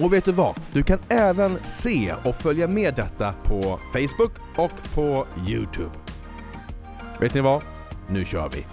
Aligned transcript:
Och 0.00 0.12
vet 0.12 0.24
du 0.24 0.32
vad? 0.32 0.54
Du 0.72 0.82
kan 0.82 0.98
även 1.08 1.58
se 1.64 2.14
och 2.24 2.34
följa 2.34 2.68
med 2.68 2.94
detta 2.94 3.32
på 3.32 3.78
Facebook 3.92 4.32
och 4.56 4.94
på 4.94 5.26
Youtube. 5.48 5.90
Vet 7.20 7.34
ni 7.34 7.40
vad? 7.40 7.62
Nu 8.08 8.24
kör 8.24 8.48
vi! 8.48 8.64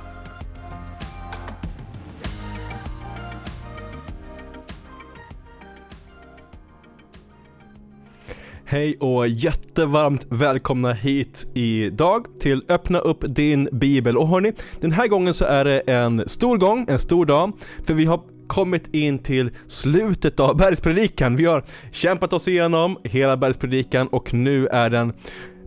Hej 8.66 8.98
och 9.00 9.28
jättevarmt 9.28 10.26
välkomna 10.30 10.94
hit 10.94 11.48
idag 11.54 12.26
till 12.40 12.62
Öppna 12.70 13.00
upp 13.00 13.24
din 13.28 13.70
bibel. 13.72 14.18
Och 14.18 14.28
hörni, 14.28 14.54
den 14.82 14.92
här 14.92 15.08
gången 15.08 15.34
så 15.34 15.46
är 15.46 15.66
det 15.66 15.80
en 15.80 16.30
stor 16.30 16.58
gång, 16.58 16.86
en 16.90 17.00
stor 17.00 17.26
dag, 17.26 17.52
för 17.84 17.94
vi 17.94 18.06
har 18.06 18.33
kommit 18.54 18.94
in 18.94 19.20
till 19.20 19.52
slutet 19.68 20.40
av 20.40 20.58
bergspredikan. 20.58 21.36
Vi 21.36 21.46
har 21.46 21.64
kämpat 21.92 22.34
oss 22.34 22.48
igenom 22.48 22.98
hela 23.04 23.38
bergspredikan 23.38 24.08
och 24.08 24.34
nu 24.34 24.68
är 24.68 24.90
den, 24.90 25.14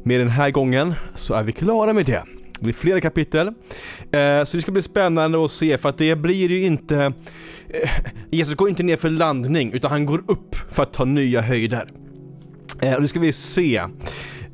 med 0.05 0.21
den 0.21 0.29
här 0.29 0.51
gången, 0.51 0.95
så 1.15 1.35
är 1.35 1.43
vi 1.43 1.53
klara 1.53 1.93
med 1.93 2.07
det. 2.07 2.23
Det 2.59 2.65
blir 2.65 2.75
flera 2.75 3.01
kapitel. 3.01 3.47
Eh, 4.13 4.45
så 4.45 4.57
det 4.57 4.63
ska 4.63 4.73
bli 4.73 4.83
spännande 4.83 5.45
att 5.45 5.51
se 5.51 5.79
för 5.79 5.89
att 5.89 5.99
det 5.99 6.17
blir 6.17 6.51
ju 6.51 6.65
inte... 6.65 7.13
Eh, 7.69 7.91
Jesus 8.31 8.55
går 8.55 8.69
inte 8.69 8.83
ner 8.83 8.97
för 8.97 9.11
landning 9.11 9.73
utan 9.73 9.91
han 9.91 10.07
går 10.07 10.23
upp 10.27 10.55
för 10.71 10.83
att 10.83 10.93
ta 10.93 11.05
nya 11.05 11.41
höjder. 11.41 11.91
Eh, 12.83 12.95
och 12.95 13.03
det 13.03 13.09
ska 13.09 13.21
vi 13.21 13.33
se. 13.33 13.83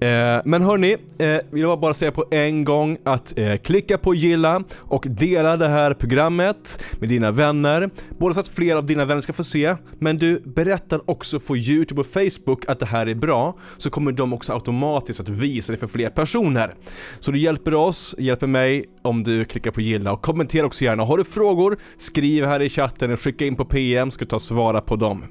Eh, 0.02 0.40
men 0.44 0.62
hörni, 0.62 0.96
eh, 1.18 1.38
vill 1.50 1.62
jag 1.62 1.80
bara 1.80 1.94
säga 1.94 2.12
på 2.12 2.24
en 2.30 2.64
gång 2.64 2.96
att 3.04 3.38
eh, 3.38 3.56
klicka 3.56 3.98
på 3.98 4.14
gilla 4.14 4.62
och 4.78 5.06
dela 5.08 5.56
det 5.56 5.68
här 5.68 5.94
programmet 5.94 6.82
med 6.98 7.08
dina 7.08 7.30
vänner. 7.30 7.90
Både 8.18 8.34
så 8.34 8.40
att 8.40 8.48
fler 8.48 8.76
av 8.76 8.86
dina 8.86 9.04
vänner 9.04 9.20
ska 9.20 9.32
få 9.32 9.44
se, 9.44 9.76
men 9.98 10.18
du 10.18 10.40
berättar 10.44 11.10
också 11.10 11.40
på 11.40 11.56
Youtube 11.56 12.00
och 12.00 12.06
Facebook 12.06 12.68
att 12.68 12.80
det 12.80 12.86
här 12.86 13.06
är 13.06 13.14
bra, 13.14 13.56
så 13.78 13.90
kommer 13.90 14.12
de 14.12 14.32
också 14.32 14.52
automatiskt 14.52 15.20
att 15.20 15.28
visa 15.28 15.72
det 15.72 15.78
för 15.78 15.86
fler 15.86 16.10
personer. 16.10 16.74
Så 17.20 17.32
du 17.32 17.38
hjälper 17.38 17.74
oss, 17.74 18.14
hjälper 18.18 18.46
mig 18.46 18.84
om 19.02 19.22
du 19.22 19.44
klickar 19.44 19.70
på 19.70 19.80
gilla 19.80 20.12
och 20.12 20.22
kommentera 20.22 20.66
också 20.66 20.84
gärna. 20.84 21.04
Har 21.04 21.18
du 21.18 21.24
frågor, 21.24 21.78
skriv 21.96 22.44
här 22.44 22.60
i 22.60 22.68
chatten 22.68 23.12
och 23.12 23.20
skicka 23.20 23.46
in 23.46 23.56
på 23.56 23.64
PM, 23.64 24.10
så 24.10 24.14
ska 24.14 24.24
ta 24.24 24.36
och 24.36 24.42
svara 24.42 24.80
på 24.80 24.96
dem. 24.96 25.24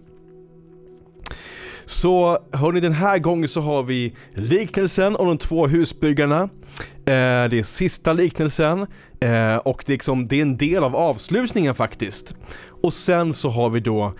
Så 1.91 2.39
hörni, 2.51 2.79
den 2.79 2.93
här 2.93 3.19
gången 3.19 3.47
så 3.47 3.61
har 3.61 3.83
vi 3.83 4.15
liknelsen 4.33 5.15
om 5.15 5.27
de 5.27 5.37
två 5.37 5.67
husbyggarna. 5.67 6.41
Eh, 6.41 7.49
det 7.49 7.53
är 7.53 7.63
sista 7.63 8.13
liknelsen 8.13 8.79
eh, 9.19 9.55
och 9.55 9.83
det 9.85 9.91
är, 9.91 9.95
liksom, 9.95 10.27
det 10.27 10.37
är 10.37 10.41
en 10.41 10.57
del 10.57 10.83
av 10.83 10.95
avslutningen 10.95 11.75
faktiskt. 11.75 12.35
Och 12.83 12.93
sen 12.93 13.33
så 13.33 13.49
har 13.49 13.69
vi 13.69 13.79
då 13.79 14.13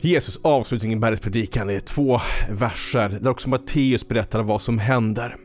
Jesus 0.00 0.40
avslutning 0.42 0.92
i 0.92 0.96
bergspredikan, 0.96 1.66
det 1.66 1.74
är 1.74 1.80
två 1.80 2.20
verser 2.50 3.18
där 3.20 3.30
också 3.30 3.48
Matteus 3.48 4.08
berättar 4.08 4.42
vad 4.42 4.62
som 4.62 4.78
händer. 4.78 5.36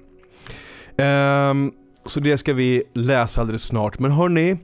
Ehm, 0.98 1.72
så 2.10 2.20
det 2.20 2.38
ska 2.38 2.54
vi 2.54 2.84
läsa 2.94 3.42
alldeles 3.42 3.64
snart. 3.64 4.00
Men 4.00 4.12
hörni, 4.12 4.58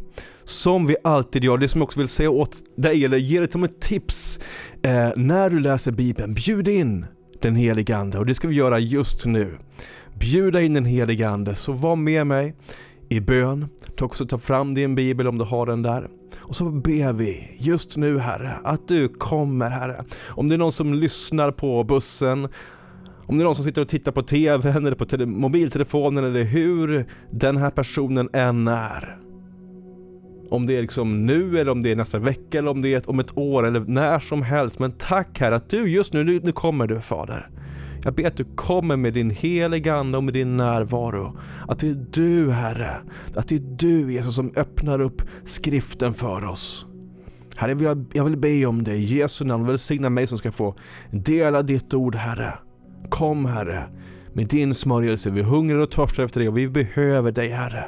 som 0.44 0.88
vi 0.88 0.96
alltid 1.04 1.44
gör, 1.44 1.58
det 1.58 1.68
som 1.68 1.82
jag 1.82 1.86
också 1.86 2.00
vill 2.00 2.08
säga 2.08 2.30
åt 2.30 2.58
dig, 2.78 3.06
eller 3.06 3.18
ge 3.18 3.40
dig 3.40 3.52
som 3.52 3.64
ett 3.64 3.82
tips, 3.82 4.40
eh, 4.82 5.10
när 5.16 5.50
du 5.50 5.60
läser 5.60 5.92
Bibeln, 5.92 6.34
bjud 6.34 6.68
in 6.68 7.06
den 7.42 7.56
helige 7.56 7.98
Ande 7.98 8.18
och 8.18 8.26
det 8.26 8.34
ska 8.34 8.48
vi 8.48 8.56
göra 8.56 8.80
just 8.80 9.26
nu. 9.26 9.58
Bjuda 10.20 10.62
in 10.62 10.74
den 10.74 10.86
helige 10.86 11.30
Ande, 11.30 11.56
så 11.56 11.72
var 11.72 11.96
med 11.96 12.28
mig 12.28 12.56
i 13.10 13.20
bön. 13.20 13.68
Ta 13.96 14.06
också 14.06 14.26
ta 14.26 14.38
fram 14.38 14.76
din 14.76 14.96
bibel 14.96 15.28
om 15.28 15.38
du 15.38 15.44
har 15.44 15.66
den 15.66 15.82
där. 15.82 16.10
Och 16.38 16.56
så 16.56 16.66
ber 16.70 17.14
vi 17.14 17.58
just 17.60 17.98
nu 17.98 18.20
Herre, 18.20 18.60
att 18.64 18.88
du 18.88 19.08
kommer 19.08 19.70
Herre. 19.70 20.06
Om 20.28 20.50
det 20.50 20.56
är 20.56 20.58
någon 20.58 20.72
som 20.72 20.94
lyssnar 20.94 21.52
på 21.52 21.84
bussen, 21.84 22.48
om 23.28 23.38
det 23.38 23.42
är 23.42 23.46
någon 23.46 23.56
som 23.56 23.64
sitter 23.64 23.82
och 23.82 23.88
tittar 23.88 24.12
på 24.12 24.22
TVn 24.22 24.86
eller 24.86 24.96
på 24.96 25.26
mobiltelefonen 25.26 26.24
eller 26.24 26.44
hur 26.44 27.06
den 27.32 27.58
här 27.58 27.70
personen 27.70 28.30
än 28.34 28.68
är. 28.68 29.18
Om 30.50 30.66
det 30.66 30.78
är 30.78 30.82
liksom 30.82 31.26
nu 31.26 31.60
eller 31.60 31.72
om 31.72 31.84
det 31.84 31.92
är 31.92 31.96
nästa 31.96 32.20
vecka 32.20 32.58
eller 32.58 32.72
om 32.72 32.82
det 32.82 32.94
är 32.94 33.10
om 33.10 33.20
ett 33.20 33.38
år 33.38 33.68
eller 33.68 33.80
när 33.80 34.20
som 34.20 34.42
helst. 34.42 34.80
Men 34.80 34.92
tack 34.92 35.40
Herre 35.40 35.56
att 35.56 35.70
du 35.70 35.90
just 35.90 36.14
nu, 36.14 36.24
nu, 36.24 36.40
nu 36.44 36.52
kommer 36.52 36.88
du 36.88 37.02
Fader. 37.02 37.50
Jag 38.04 38.14
ber 38.14 38.28
att 38.28 38.38
du 38.38 38.46
kommer 38.56 38.98
med 38.98 39.14
din 39.14 39.30
heliga 39.30 39.96
Ande 39.96 40.18
och 40.18 40.24
med 40.24 40.34
din 40.34 40.58
närvaro. 40.58 41.38
Att 41.68 41.80
det 41.80 41.88
är 41.88 42.06
du 42.12 42.52
Herre, 42.52 42.98
att 43.36 43.48
det 43.48 43.56
är 43.56 43.78
du 43.78 44.14
Jesus 44.14 44.36
som 44.36 44.54
öppnar 44.56 45.02
upp 45.02 45.22
skriften 45.44 46.14
för 46.14 46.46
oss. 46.46 46.86
Herre, 47.58 47.96
jag 48.14 48.26
vill 48.26 48.38
be 48.38 48.66
om 48.66 48.84
dig 48.84 49.04
i 49.04 49.20
Jesu 49.20 49.46
namn, 49.46 49.68
välsigna 49.68 50.10
mig 50.10 50.28
som 50.28 50.38
ska 50.38 50.52
få 50.52 50.76
dela 51.12 51.62
ditt 51.62 51.94
ord 51.94 52.16
Herre. 52.16 52.54
Kom 53.10 53.46
Herre, 53.46 53.84
med 54.34 54.48
din 54.48 54.76
smörjelse. 54.76 55.30
Vi 55.30 55.42
hungrar 55.42 55.80
och 55.80 55.92
törstar 55.92 56.24
efter 56.24 56.40
dig 56.40 56.50
och 56.50 56.58
vi 56.58 56.68
behöver 56.68 57.32
dig 57.32 57.50
Herre. 57.50 57.86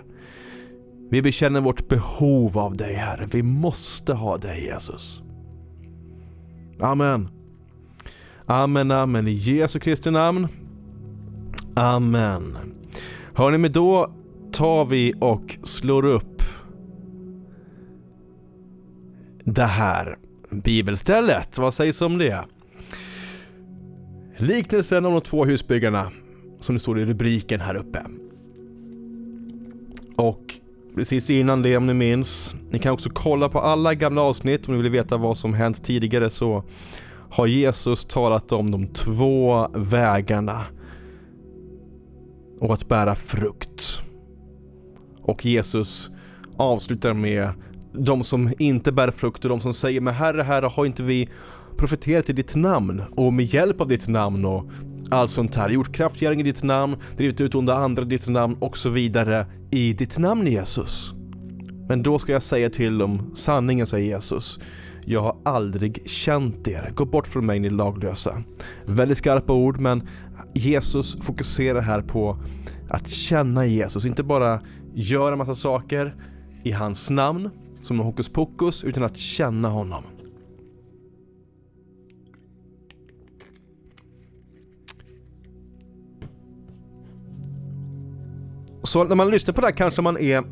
Vi 1.09 1.21
bekänner 1.21 1.61
vårt 1.61 1.87
behov 1.87 2.57
av 2.57 2.77
dig 2.77 2.93
Herre. 2.93 3.25
Vi 3.31 3.43
måste 3.43 4.13
ha 4.13 4.37
dig 4.37 4.65
Jesus. 4.65 5.21
Amen. 6.79 7.29
Amen, 8.45 8.91
amen. 8.91 9.27
I 9.27 9.31
Jesu 9.31 9.79
Kristi 9.79 10.11
namn. 10.11 10.47
Amen. 11.75 12.57
Hörni, 13.33 13.57
men 13.57 13.71
då 13.71 14.11
tar 14.51 14.85
vi 14.85 15.13
och 15.19 15.57
slår 15.63 16.05
upp 16.05 16.43
det 19.43 19.63
här 19.63 20.17
bibelstället. 20.49 21.57
Vad 21.57 21.73
sägs 21.73 22.01
om 22.01 22.17
det? 22.17 22.45
Liknelsen 24.37 25.05
om 25.05 25.13
de 25.13 25.21
två 25.21 25.45
husbyggarna, 25.45 26.11
som 26.59 26.75
det 26.75 26.79
står 26.79 26.99
i 26.99 27.05
rubriken 27.05 27.59
här 27.59 27.75
uppe. 27.75 28.01
Och 30.15 30.53
precis 30.95 31.29
innan 31.29 31.61
det 31.61 31.77
om 31.77 31.87
ni 31.87 31.93
minns, 31.93 32.53
ni 32.69 32.79
kan 32.79 32.93
också 32.93 33.09
kolla 33.13 33.49
på 33.49 33.59
alla 33.59 33.93
gamla 33.93 34.21
avsnitt 34.21 34.67
om 34.67 34.75
ni 34.75 34.81
vill 34.81 34.91
veta 34.91 35.17
vad 35.17 35.37
som 35.37 35.53
hänt 35.53 35.83
tidigare 35.83 36.29
så 36.29 36.63
har 37.29 37.47
Jesus 37.47 38.05
talat 38.05 38.51
om 38.51 38.71
de 38.71 38.87
två 38.87 39.67
vägarna 39.75 40.65
och 42.59 42.73
att 42.73 42.87
bära 42.87 43.15
frukt. 43.15 44.01
Och 45.21 45.45
Jesus 45.45 46.09
avslutar 46.57 47.13
med 47.13 47.51
de 47.93 48.23
som 48.23 48.53
inte 48.59 48.91
bär 48.91 49.11
frukt 49.11 49.45
och 49.45 49.49
de 49.49 49.59
som 49.59 49.73
säger 49.73 50.01
men 50.01 50.13
Herre, 50.13 50.41
Herre, 50.41 50.65
har 50.65 50.85
inte 50.85 51.03
vi 51.03 51.29
profeterat 51.77 52.29
i 52.29 52.33
ditt 52.33 52.55
namn 52.55 53.03
och 53.11 53.33
med 53.33 53.45
hjälp 53.45 53.81
av 53.81 53.87
ditt 53.87 54.07
namn 54.07 54.45
och 54.45 54.69
allt 55.09 55.31
sånt 55.31 55.55
här. 55.55 55.69
Gjort 55.69 55.95
kraftgärning 55.95 56.39
i 56.39 56.43
ditt 56.43 56.63
namn, 56.63 56.95
drivit 57.17 57.41
ut 57.41 57.55
onda 57.55 57.75
andra 57.75 58.03
i 58.03 58.05
ditt 58.05 58.27
namn 58.27 58.57
och 58.59 58.77
så 58.77 58.89
vidare 58.89 59.45
i 59.71 59.93
ditt 59.93 60.17
namn 60.17 60.47
Jesus. 60.47 61.13
Men 61.89 62.03
då 62.03 62.19
ska 62.19 62.31
jag 62.31 62.43
säga 62.43 62.69
till 62.69 62.97
dem 62.97 63.31
sanningen, 63.35 63.87
säger 63.87 64.07
Jesus. 64.07 64.59
Jag 65.05 65.21
har 65.21 65.37
aldrig 65.45 66.09
känt 66.09 66.67
er. 66.67 66.91
Gå 66.95 67.05
bort 67.05 67.27
från 67.27 67.45
mig 67.45 67.59
ni 67.59 67.69
laglösa. 67.69 68.43
Väldigt 68.85 69.17
skarpa 69.17 69.53
ord 69.53 69.79
men 69.79 70.07
Jesus 70.53 71.17
fokuserar 71.21 71.81
här 71.81 72.01
på 72.01 72.37
att 72.89 73.07
känna 73.07 73.65
Jesus. 73.65 74.05
Inte 74.05 74.23
bara 74.23 74.61
göra 74.93 75.35
massa 75.35 75.55
saker 75.55 76.15
i 76.63 76.71
hans 76.71 77.09
namn 77.09 77.49
som 77.81 77.99
hokus 77.99 78.29
pokus 78.29 78.83
utan 78.83 79.03
att 79.03 79.17
känna 79.17 79.69
honom. 79.69 80.03
Så 88.87 89.03
när 89.03 89.15
man 89.15 89.29
lyssnar 89.29 89.53
på 89.53 89.61
det 89.61 89.67
här 89.67 89.73
kanske 89.73 90.01
man 90.01 90.17
är 90.17 90.43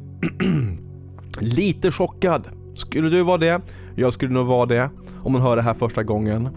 lite 1.40 1.92
chockad. 1.92 2.50
Skulle 2.74 3.10
du 3.10 3.24
vara 3.24 3.38
det? 3.38 3.62
Jag 3.96 4.14
skulle 4.14 4.34
nog 4.34 4.48
vara 4.48 4.66
det 4.66 4.90
om 5.24 5.32
man 5.32 5.42
hör 5.42 5.56
det 5.56 5.62
här 5.62 5.74
första 5.74 6.04
gången. 6.04 6.50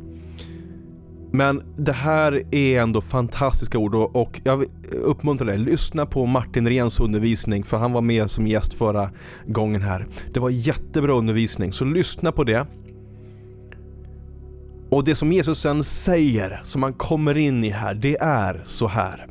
Men 1.32 1.62
det 1.76 1.92
här 1.92 2.54
är 2.54 2.80
ändå 2.80 3.00
fantastiska 3.00 3.78
ord 3.78 3.94
och 3.94 4.40
jag 4.44 4.64
uppmuntrar 5.02 5.46
dig, 5.46 5.58
lyssna 5.58 6.06
på 6.06 6.26
Martin 6.26 6.68
Rens 6.68 7.00
undervisning 7.00 7.64
för 7.64 7.76
han 7.76 7.92
var 7.92 8.00
med 8.00 8.30
som 8.30 8.46
gäst 8.46 8.74
förra 8.74 9.10
gången 9.46 9.82
här. 9.82 10.06
Det 10.32 10.40
var 10.40 10.50
jättebra 10.50 11.12
undervisning, 11.12 11.72
så 11.72 11.84
lyssna 11.84 12.32
på 12.32 12.44
det. 12.44 12.66
Och 14.90 15.04
det 15.04 15.14
som 15.14 15.32
Jesus 15.32 15.60
sen 15.60 15.84
säger, 15.84 16.60
som 16.62 16.82
han 16.82 16.92
kommer 16.92 17.38
in 17.38 17.64
i 17.64 17.70
här, 17.70 17.94
det 17.94 18.16
är 18.20 18.62
så 18.64 18.86
här. 18.86 19.26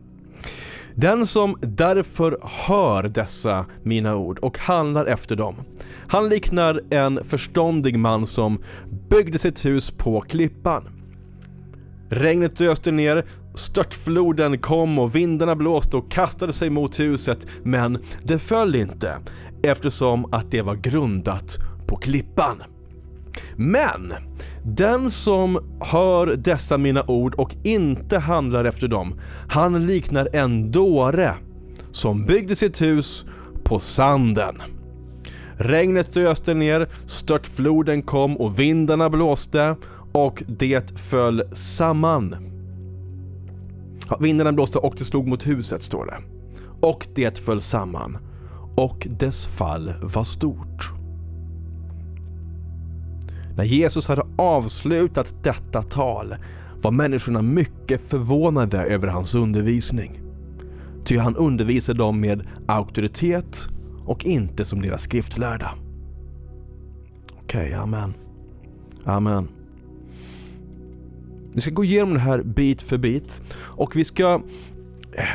Den 0.99 1.25
som 1.25 1.57
därför 1.61 2.39
hör 2.43 3.03
dessa 3.03 3.65
mina 3.83 4.15
ord 4.15 4.39
och 4.39 4.57
handlar 4.57 5.05
efter 5.05 5.35
dem, 5.35 5.55
han 6.07 6.29
liknar 6.29 6.81
en 6.89 7.23
förståndig 7.23 7.99
man 7.99 8.25
som 8.25 8.63
byggde 9.09 9.37
sitt 9.37 9.65
hus 9.65 9.91
på 9.91 10.21
klippan. 10.21 10.89
Regnet 12.09 12.61
öste 12.61 12.91
ner, 12.91 13.25
störtfloden 13.55 14.57
kom 14.57 14.99
och 14.99 15.15
vindarna 15.15 15.55
blåste 15.55 15.97
och 15.97 16.11
kastade 16.11 16.53
sig 16.53 16.69
mot 16.69 16.99
huset, 16.99 17.47
men 17.63 17.97
det 18.23 18.39
föll 18.39 18.75
inte 18.75 19.17
eftersom 19.63 20.33
att 20.33 20.51
det 20.51 20.61
var 20.61 20.75
grundat 20.75 21.57
på 21.87 21.95
klippan. 21.95 22.63
Men 23.57 24.13
den 24.63 25.09
som 25.09 25.77
hör 25.81 26.35
dessa 26.35 26.77
mina 26.77 27.03
ord 27.07 27.35
och 27.35 27.55
inte 27.63 28.19
handlar 28.19 28.65
efter 28.65 28.87
dem, 28.87 29.19
han 29.49 29.85
liknar 29.85 30.29
en 30.33 30.71
dåre 30.71 31.33
som 31.91 32.25
byggde 32.25 32.55
sitt 32.55 32.81
hus 32.81 33.25
på 33.63 33.79
sanden. 33.79 34.61
Regnet 35.55 36.17
öste 36.17 36.53
ner, 36.53 36.87
störtfloden 37.05 38.01
kom 38.01 38.37
och 38.37 38.59
vindarna 38.59 39.09
blåste 39.09 39.75
och 40.11 40.43
det 40.47 40.99
föll 40.99 41.43
samman. 41.53 42.35
Ja, 44.09 44.17
vindarna 44.19 44.51
blåste 44.51 44.79
och 44.79 44.95
det 44.97 45.05
slog 45.05 45.27
mot 45.27 45.47
huset, 45.47 45.83
står 45.83 46.05
det. 46.05 46.17
Och 46.87 47.07
det 47.15 47.39
föll 47.39 47.61
samman. 47.61 48.17
Och 48.75 49.07
dess 49.09 49.45
fall 49.45 49.93
var 50.01 50.23
stort. 50.23 50.96
När 53.57 53.63
Jesus 53.63 54.07
hade 54.07 54.27
avslutat 54.35 55.35
detta 55.43 55.83
tal 55.83 56.35
var 56.81 56.91
människorna 56.91 57.41
mycket 57.41 58.01
förvånade 58.01 58.77
över 58.77 59.07
hans 59.07 59.35
undervisning. 59.35 60.19
Ty 61.05 61.17
han 61.17 61.35
undervisade 61.35 61.99
dem 61.99 62.19
med 62.19 62.47
auktoritet 62.67 63.67
och 64.05 64.25
inte 64.25 64.65
som 64.65 64.81
deras 64.81 65.01
skriftlärda. 65.01 65.71
Okej, 67.43 67.65
okay, 67.65 67.73
amen. 67.73 68.13
Amen. 69.03 69.47
Vi 71.53 71.61
ska 71.61 71.71
gå 71.71 71.83
igenom 71.83 72.13
det 72.13 72.19
här 72.19 72.43
bit 72.43 72.81
för 72.81 72.97
bit 72.97 73.41
och 73.59 73.95
vi 73.95 74.05
ska, 74.05 74.41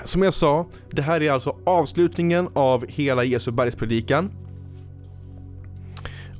som 0.04 0.22
jag 0.22 0.34
sa, 0.34 0.66
det 0.90 1.02
här 1.02 1.22
är 1.22 1.30
alltså 1.30 1.56
avslutningen 1.64 2.48
av 2.54 2.86
hela 2.88 3.24
Jesu 3.24 3.50
bergspredikan. 3.50 4.30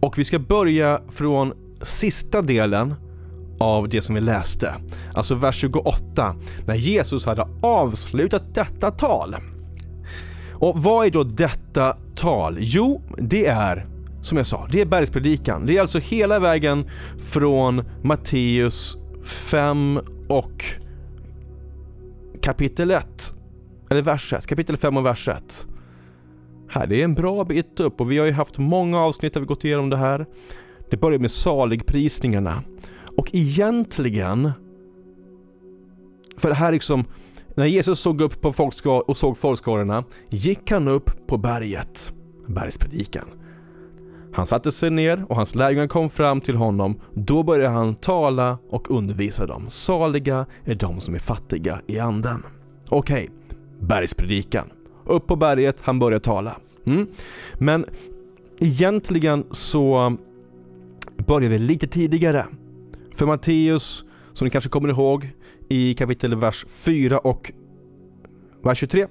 Och 0.01 0.19
vi 0.19 0.25
ska 0.25 0.39
börja 0.39 1.01
från 1.09 1.53
sista 1.83 2.43
delen 2.43 2.95
av 3.61 3.89
det 3.89 4.03
som 4.03 4.15
vi 4.15 4.21
läste, 4.21 4.75
alltså 5.15 5.35
vers 5.35 5.57
28, 5.57 6.37
när 6.67 6.75
Jesus 6.75 7.27
hade 7.27 7.49
avslutat 7.63 8.55
detta 8.55 8.91
tal. 8.91 9.37
Och 10.53 10.83
vad 10.83 11.07
är 11.07 11.11
då 11.11 11.25
detta 11.25 11.97
tal? 12.15 12.57
Jo, 12.61 13.03
det 13.19 13.47
är 13.47 13.87
som 14.23 14.39
jag 14.39 14.47
sa, 14.47 14.67
det 14.71 14.81
är 14.81 14.87
bergspredikan. 14.87 15.67
Det 15.67 15.77
är 15.77 15.81
alltså 15.81 15.99
hela 15.99 16.39
vägen 16.39 16.91
från 17.19 17.85
Matteus 18.03 18.97
5 19.25 20.01
och 20.29 20.65
kapitel 22.43 22.91
1, 22.91 23.35
eller 23.91 24.03
vers 24.03 24.33
1, 24.33 24.47
kapitel 24.47 24.77
5 24.77 24.97
och 24.97 25.07
vers 25.07 25.29
1. 25.29 25.67
Här, 26.69 26.87
det 26.87 27.01
är 27.01 27.05
en 27.05 27.15
bra 27.15 27.45
bit 27.45 27.81
upp 27.81 28.01
och 28.01 28.13
vi 28.13 28.19
har 28.19 28.27
ju 28.27 28.33
haft 28.33 28.59
många 28.59 28.99
avsnitt 29.01 29.35
där 29.35 29.41
vi 29.41 29.47
gått 29.47 29.65
igenom 29.65 29.91
det 29.91 29.97
här. 29.97 30.27
Det 30.93 30.97
börjar 30.97 31.19
med 31.19 31.31
saligprisningarna. 31.31 32.63
Och 33.17 33.31
egentligen, 33.33 34.53
för 36.37 36.49
det 36.49 36.55
här 36.55 36.73
liksom, 36.73 37.05
när 37.55 37.67
Jesus 37.67 38.01
såg 38.01 38.21
upp 38.21 38.41
på 38.41 38.53
folkskar 38.53 39.11
och 39.11 39.17
såg 39.17 39.39
folkskarorna 39.39 40.05
gick 40.29 40.71
han 40.71 40.89
upp 40.89 41.27
på 41.27 41.39
berget, 41.39 42.13
bergspredikan. 42.47 43.25
Han 44.33 44.47
satte 44.47 44.73
sig 44.73 44.91
ner 44.91 45.25
och 45.29 45.37
hans 45.37 45.55
lärjungar 45.55 45.87
kom 45.87 46.11
fram 46.11 46.41
till 46.41 46.57
honom. 46.57 47.01
Då 47.15 47.43
började 47.43 47.75
han 47.75 47.95
tala 47.95 48.59
och 48.71 48.91
undervisa 48.91 49.47
dem. 49.47 49.65
Saliga 49.69 50.47
är 50.65 50.75
de 50.75 51.01
som 51.01 51.15
är 51.15 51.19
fattiga 51.19 51.81
i 51.87 51.99
anden. 51.99 52.43
Okej, 52.89 53.29
okay. 53.33 53.57
bergspredikan. 53.81 54.71
Upp 55.07 55.27
på 55.27 55.37
berget, 55.37 55.81
han 55.81 55.99
börjar 55.99 56.19
tala. 56.19 56.57
Mm. 56.85 57.07
Men 57.55 57.87
egentligen 58.61 59.45
så 59.51 60.17
börjar 61.27 61.51
vi 61.51 61.59
lite 61.59 61.87
tidigare. 61.87 62.47
För 63.15 63.27
Matteus, 63.27 64.05
som 64.33 64.45
ni 64.45 64.51
kanske 64.51 64.71
kommer 64.71 64.89
ihåg, 64.89 65.31
i 65.69 65.95
kapitel 65.95 66.35
vers 66.35 66.67
4 66.69 67.19
och 67.19 67.53
vers 68.63 68.79
23, 68.79 69.07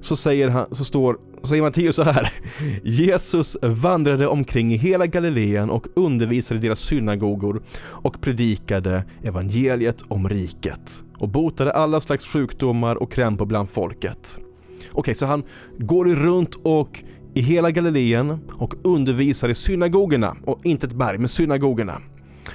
så 0.00 0.16
säger, 0.16 0.48
han, 0.48 0.66
så 0.74 0.84
står, 0.84 1.18
säger 1.42 1.62
Matteus 1.62 1.96
så 1.96 2.02
här. 2.02 2.32
Jesus 2.82 3.56
vandrade 3.62 4.26
omkring 4.26 4.72
i 4.72 4.76
hela 4.76 5.06
Galileen 5.06 5.70
och 5.70 5.86
undervisade 5.96 6.60
i 6.60 6.62
deras 6.62 6.80
synagogor 6.80 7.62
och 7.78 8.20
predikade 8.20 9.04
evangeliet 9.22 10.02
om 10.08 10.28
riket 10.28 11.02
och 11.18 11.28
botade 11.28 11.72
alla 11.72 12.00
slags 12.00 12.26
sjukdomar 12.26 12.94
och 13.02 13.12
krämpor 13.12 13.46
bland 13.46 13.70
folket. 13.70 14.38
Okej, 14.38 14.90
okay, 14.92 15.14
så 15.14 15.26
han 15.26 15.42
går 15.78 16.04
runt 16.04 16.54
och 16.62 17.02
i 17.34 17.40
hela 17.40 17.70
Galileen 17.70 18.38
och 18.52 18.74
undervisar 18.82 19.48
i 19.48 19.54
synagogorna, 19.54 20.36
och 20.44 20.60
inte 20.64 20.86
ett 20.86 20.92
berg, 20.92 21.18
men 21.18 21.28
synagogorna. 21.28 22.00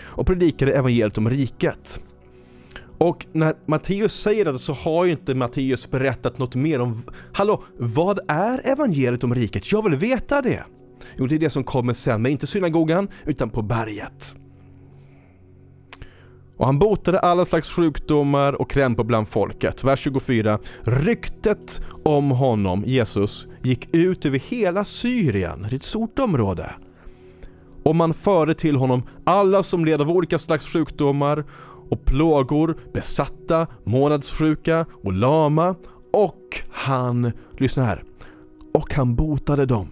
Och 0.01 0.27
predikade 0.27 0.73
evangeliet 0.73 1.17
om 1.17 1.29
riket. 1.29 2.01
Och 2.97 3.25
när 3.31 3.55
Matteus 3.65 4.13
säger 4.13 4.45
det 4.45 4.59
så 4.59 4.73
har 4.73 5.05
ju 5.05 5.11
inte 5.11 5.35
Matteus 5.35 5.91
berättat 5.91 6.37
något 6.39 6.55
mer 6.55 6.81
om, 6.81 7.01
hallå, 7.33 7.63
vad 7.77 8.19
är 8.27 8.71
evangeliet 8.71 9.23
om 9.23 9.35
riket? 9.35 9.71
Jag 9.71 9.83
vill 9.83 9.95
veta 9.95 10.41
det. 10.41 10.63
Jo, 11.17 11.25
det 11.25 11.35
är 11.35 11.39
det 11.39 11.49
som 11.49 11.63
kommer 11.63 11.93
sen, 11.93 12.21
men 12.21 12.31
inte 12.31 12.47
synagogan, 12.47 13.07
utan 13.25 13.49
på 13.49 13.61
berget. 13.61 14.35
Och 16.57 16.65
han 16.65 16.79
botade 16.79 17.19
alla 17.19 17.45
slags 17.45 17.69
sjukdomar 17.69 18.61
och 18.61 18.69
krämpor 18.69 19.03
bland 19.03 19.27
folket. 19.27 19.83
Vers 19.83 19.99
24. 19.99 20.59
Ryktet 20.83 21.81
om 22.03 22.31
honom, 22.31 22.83
Jesus, 22.85 23.47
gick 23.63 23.95
ut 23.95 24.25
över 24.25 24.39
hela 24.39 24.83
Syrien, 24.83 25.61
det 25.69 25.75
är 25.75 25.75
ett 25.75 25.83
stort 25.83 26.19
område. 26.19 26.71
Och 27.83 27.95
man 27.95 28.13
förde 28.13 28.53
till 28.53 28.75
honom 28.75 29.03
alla 29.23 29.63
som 29.63 29.85
led 29.85 30.01
av 30.01 30.11
olika 30.11 30.39
slags 30.39 30.65
sjukdomar 30.65 31.45
och 31.89 32.05
plågor, 32.05 32.77
besatta, 32.93 33.67
månadssjuka 33.83 34.85
och 35.03 35.13
lama. 35.13 35.75
Och 36.13 36.61
han, 36.69 37.31
lyssna 37.57 37.85
här, 37.85 38.03
och 38.73 38.93
han 38.93 39.15
botade 39.15 39.65
dem. 39.65 39.87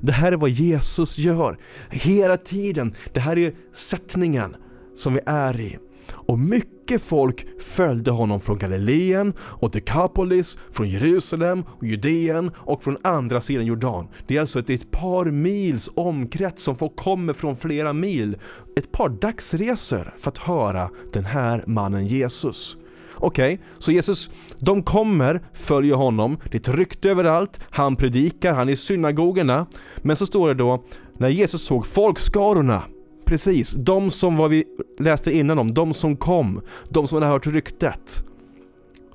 Det 0.00 0.12
här 0.12 0.32
är 0.32 0.36
vad 0.36 0.50
Jesus 0.50 1.18
gör 1.18 1.58
hela 1.90 2.36
tiden. 2.36 2.94
Det 3.12 3.20
här 3.20 3.38
är 3.38 3.54
sättningen 3.72 4.56
som 4.96 5.14
vi 5.14 5.20
är 5.26 5.60
i. 5.60 5.78
Och 6.26 6.38
mycket 6.38 7.02
folk 7.02 7.46
följde 7.60 8.10
honom 8.10 8.40
från 8.40 8.58
Galileen 8.58 9.32
och 9.38 9.70
Dekapolis, 9.70 10.58
från 10.72 10.88
Jerusalem 10.88 11.64
och 11.66 11.86
Judeen 11.86 12.50
och 12.56 12.82
från 12.82 12.96
andra 13.02 13.40
sidan 13.40 13.66
Jordan. 13.66 14.08
Det 14.26 14.36
är 14.36 14.40
alltså 14.40 14.58
ett, 14.58 14.70
ett 14.70 14.90
par 14.90 15.24
mils 15.24 15.90
omkrets 15.94 16.62
som 16.62 16.76
folk 16.76 16.96
kommer 16.96 17.32
från 17.32 17.56
flera 17.56 17.92
mil. 17.92 18.36
Ett 18.76 18.92
par 18.92 19.08
dagsresor 19.08 20.14
för 20.18 20.28
att 20.28 20.38
höra 20.38 20.90
den 21.12 21.24
här 21.24 21.64
mannen 21.66 22.06
Jesus. 22.06 22.76
Okej, 23.16 23.54
okay, 23.54 23.66
så 23.78 23.92
Jesus, 23.92 24.30
de 24.58 24.82
kommer, 24.82 25.42
följer 25.52 25.94
honom, 25.94 26.38
det 26.50 26.54
är 26.54 26.60
ett 26.60 26.78
rykte 26.78 27.10
överallt, 27.10 27.60
han 27.70 27.96
predikar, 27.96 28.54
han 28.54 28.68
är 28.68 28.72
i 28.72 28.76
synagogorna. 28.76 29.66
Men 29.96 30.16
så 30.16 30.26
står 30.26 30.48
det 30.48 30.54
då, 30.54 30.84
när 31.12 31.28
Jesus 31.28 31.62
såg 31.62 31.86
folkskarorna 31.86 32.82
Precis, 33.24 33.72
de 33.72 34.10
som 34.10 34.36
vad 34.36 34.50
vi 34.50 34.64
läste 34.98 35.32
innan 35.32 35.58
om, 35.58 35.74
de 35.74 35.94
som 35.94 36.16
kom, 36.16 36.60
de 36.88 37.08
som 37.08 37.16
hade 37.16 37.32
hört 37.32 37.46
ryktet. 37.46 38.24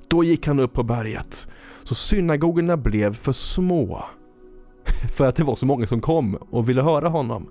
Då 0.08 0.24
gick 0.24 0.46
han 0.46 0.60
upp 0.60 0.72
på 0.72 0.82
berget. 0.82 1.48
Så 1.82 1.94
synagogorna 1.94 2.76
blev 2.76 3.14
för 3.14 3.32
små. 3.32 4.04
För 5.16 5.28
att 5.28 5.36
det 5.36 5.44
var 5.44 5.56
så 5.56 5.66
många 5.66 5.86
som 5.86 6.00
kom 6.00 6.34
och 6.34 6.68
ville 6.68 6.82
höra 6.82 7.08
honom. 7.08 7.46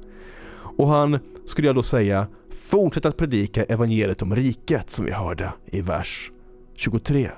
Och 0.77 0.87
han, 0.87 1.19
skulle 1.45 1.67
jag 1.67 1.75
då 1.75 1.83
säga, 1.83 2.27
fortsatte 2.49 3.07
att 3.07 3.17
predika 3.17 3.63
evangeliet 3.63 4.21
om 4.21 4.35
riket 4.35 4.89
som 4.89 5.05
vi 5.05 5.11
hörde 5.11 5.53
i 5.65 5.81
vers 5.81 6.31
23. 6.75 7.31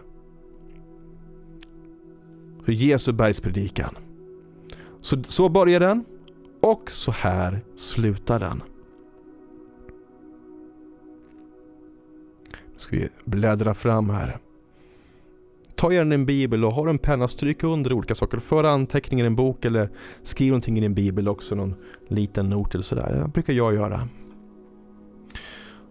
För 2.65 2.71
Jesu 2.71 3.11
bergspredikan. 3.11 3.95
Så, 4.99 5.23
så 5.23 5.49
börjar 5.49 5.79
den 5.79 6.05
och 6.61 6.91
så 6.91 7.11
här 7.11 7.61
slutar 7.75 8.39
den. 8.39 8.63
Ska 12.81 12.95
vi 12.95 13.09
bläddra 13.25 13.73
fram 13.73 14.09
här. 14.09 14.38
Ta 15.75 15.93
gärna 15.93 16.15
en 16.15 16.25
bibel 16.25 16.65
och 16.65 16.73
har 16.73 16.88
en 16.88 16.97
penna, 16.97 17.27
stryk 17.27 17.63
under 17.63 17.93
olika 17.93 18.15
saker. 18.15 18.38
För 18.38 18.63
anteckningar 18.63 19.23
i 19.23 19.27
en 19.27 19.35
bok 19.35 19.65
eller 19.65 19.89
skriv 20.23 20.47
någonting 20.47 20.77
i 20.77 20.81
din 20.81 20.93
bibel 20.93 21.27
också, 21.27 21.55
någon 21.55 21.75
liten 22.07 22.50
not 22.50 22.73
eller 22.73 22.83
sådär. 22.83 23.21
Det 23.21 23.27
brukar 23.27 23.53
jag 23.53 23.73
göra. 23.73 24.07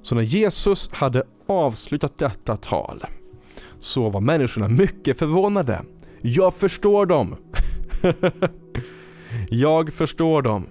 Så 0.03 0.15
när 0.15 0.23
Jesus 0.23 0.89
hade 0.93 1.23
avslutat 1.47 2.19
detta 2.19 2.57
tal 2.57 3.05
så 3.81 4.11
var 4.11 4.21
människorna 4.21 4.69
mycket 4.69 5.19
förvånade. 5.19 5.83
Jag 6.23 6.55
förstår 6.55 7.07
dem. 7.07 7.37
jag 9.51 9.93
förstår 9.93 10.43
dem. 10.43 10.67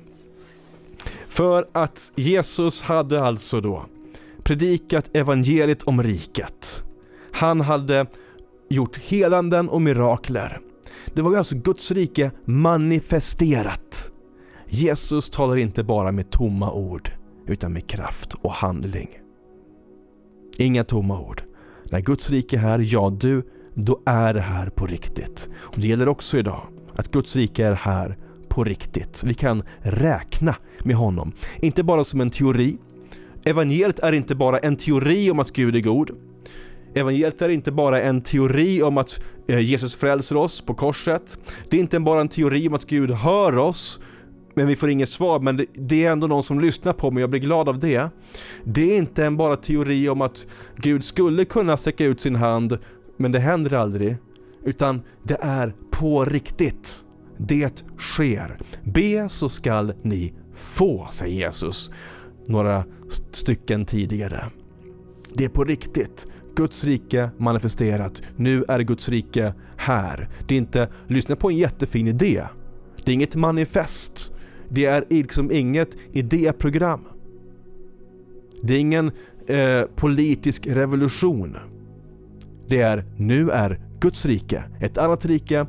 För 1.28 1.68
att 1.72 2.12
Jesus 2.16 2.82
hade 2.82 3.24
alltså 3.24 3.62
då 3.62 3.86
predikat 4.50 5.16
evangeliet 5.16 5.84
om 5.84 6.04
riket. 6.04 6.84
Han 7.32 7.62
hade 7.62 8.06
gjort 8.70 8.98
helanden 8.98 9.70
och 9.70 9.82
mirakler. 9.82 10.60
Det 11.14 11.22
var 11.22 11.38
alltså 11.38 11.56
Guds 11.56 11.92
rike 11.92 12.32
manifesterat. 12.46 14.12
Jesus 14.68 15.30
talar 15.30 15.60
inte 15.60 15.84
bara 15.84 16.12
med 16.12 16.30
tomma 16.32 16.72
ord, 16.72 17.12
utan 17.48 17.74
med 17.74 17.88
kraft 17.88 18.34
och 18.34 18.52
handling. 18.52 19.10
Inga 20.58 20.84
tomma 20.84 21.22
ord. 21.22 21.44
När 21.92 22.00
Guds 22.00 22.30
rike 22.30 22.56
är 22.56 22.60
här, 22.60 22.80
ja 22.80 23.10
du, 23.10 23.44
då 23.74 24.02
är 24.06 24.34
det 24.34 24.42
här 24.42 24.70
på 24.70 24.86
riktigt. 24.86 25.50
Och 25.60 25.80
det 25.80 25.88
gäller 25.88 26.08
också 26.08 26.38
idag, 26.38 26.62
att 26.96 27.12
Guds 27.12 27.36
rike 27.36 27.66
är 27.66 27.74
här 27.74 28.18
på 28.48 28.64
riktigt. 28.64 29.24
Vi 29.24 29.34
kan 29.34 29.64
räkna 29.80 30.56
med 30.84 30.96
honom. 30.96 31.32
Inte 31.60 31.84
bara 31.84 32.04
som 32.04 32.22
en 32.22 32.30
teori. 32.30 32.78
Evangeliet 33.46 34.00
är 34.00 34.12
inte 34.12 34.36
bara 34.36 34.58
en 34.60 34.76
teori 34.76 35.32
om 35.32 35.40
att 35.40 35.52
Gud 35.52 35.76
är 35.76 35.82
god. 35.82 36.12
Evangeliet 36.96 37.42
är 37.42 37.50
inte 37.50 37.72
bara 37.72 38.02
en 38.02 38.22
teori 38.22 38.84
om 38.84 38.98
att 38.98 39.22
eh, 39.48 39.60
Jesus 39.60 39.96
frälser 39.96 40.38
oss 40.38 40.62
på 40.62 40.74
korset. 40.74 41.38
Det 41.70 41.78
är 41.78 41.82
inte 41.82 42.00
bara 42.00 42.22
en 42.22 42.28
teori 42.28 42.68
om 42.68 42.74
att 42.74 42.86
Gud 42.86 43.12
hör 43.12 43.58
oss, 43.58 44.00
men 44.54 44.68
vi 44.68 44.76
får 44.76 44.90
inget 44.90 45.10
svar, 45.10 45.40
men 45.40 45.66
det 45.74 46.06
är 46.06 46.12
ändå 46.12 46.28
någon 46.28 46.44
som 46.44 46.60
lyssnar 46.60 46.94
på 46.94 47.12
mig, 47.12 47.22
jag 47.22 47.30
blir 47.30 47.40
glad 47.40 47.70
av 47.70 47.80
det. 47.80 48.10
Det 48.64 48.94
är 48.94 48.98
inte 48.98 49.26
en 49.26 49.38
bara 49.38 49.56
teori 49.56 50.10
om 50.10 50.22
att 50.22 50.48
Gud 50.76 51.04
skulle 51.04 51.46
kunna 51.46 51.78
sträcka 51.78 52.06
ut 52.06 52.22
sin 52.22 52.36
hand, 52.36 52.78
men 53.18 53.32
det 53.32 53.40
händer 53.40 53.74
aldrig. 53.74 54.18
Utan 54.64 55.02
det 55.24 55.38
är 55.42 55.74
på 55.92 56.26
riktigt. 56.26 57.04
Det 57.38 57.84
sker. 57.98 58.58
Be 58.84 59.30
så 59.30 59.50
skall 59.50 59.94
ni 60.02 60.34
få, 60.56 61.08
säger 61.12 61.36
Jesus 61.36 61.92
några 62.50 62.86
stycken 63.32 63.86
tidigare. 63.86 64.46
Det 65.34 65.46
är 65.46 65.50
på 65.50 65.64
riktigt. 65.64 66.28
Guds 66.56 66.84
rike 66.84 67.30
manifesterat. 67.38 68.22
Nu 68.36 68.64
är 68.68 68.80
Guds 68.80 69.10
rike 69.10 69.54
här. 69.78 70.30
Det 70.48 70.56
är 70.56 70.58
inte 70.58 70.90
lyssna 71.08 71.36
på 71.36 71.50
en 71.50 71.58
jättefin 71.58 72.08
idé. 72.08 72.44
Det 73.06 73.12
är 73.12 73.14
inget 73.14 73.36
manifest. 73.36 74.32
Det 74.70 74.86
är 74.86 75.06
liksom 75.10 75.52
inget 75.52 75.98
idéprogram. 76.12 77.02
Det 78.62 78.74
är 78.74 78.80
ingen 78.80 79.12
eh, 79.48 79.82
politisk 79.96 80.68
revolution. 80.68 81.58
Det 82.68 82.82
är 82.82 83.06
nu 83.18 83.50
är 83.50 83.80
Guds 84.00 84.26
rike 84.26 84.64
ett 84.80 84.98
annat 84.98 85.26
rike, 85.26 85.68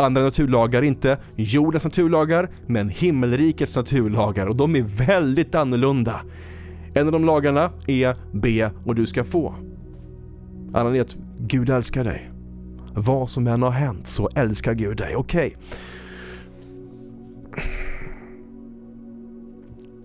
andra 0.00 0.22
naturlagar, 0.22 0.82
inte 0.82 1.18
jordens 1.36 1.84
naturlagar, 1.84 2.50
men 2.66 2.88
himmelrikets 2.88 3.76
naturlagar 3.76 4.46
och 4.46 4.56
de 4.56 4.76
är 4.76 4.82
väldigt 5.06 5.54
annorlunda. 5.54 6.20
En 6.94 7.06
av 7.06 7.12
de 7.12 7.24
lagarna 7.24 7.70
är 7.86 8.16
be 8.32 8.70
och 8.84 8.94
du 8.94 9.06
ska 9.06 9.24
få. 9.24 9.54
Annan 10.72 10.96
är 10.96 11.00
att 11.00 11.16
Gud 11.38 11.70
älskar 11.70 12.04
dig. 12.04 12.30
Vad 12.94 13.30
som 13.30 13.46
än 13.46 13.62
har 13.62 13.70
hänt 13.70 14.06
så 14.06 14.28
älskar 14.34 14.74
Gud 14.74 14.96
dig. 14.96 15.16
Okej. 15.16 15.46
Okay. 15.46 15.60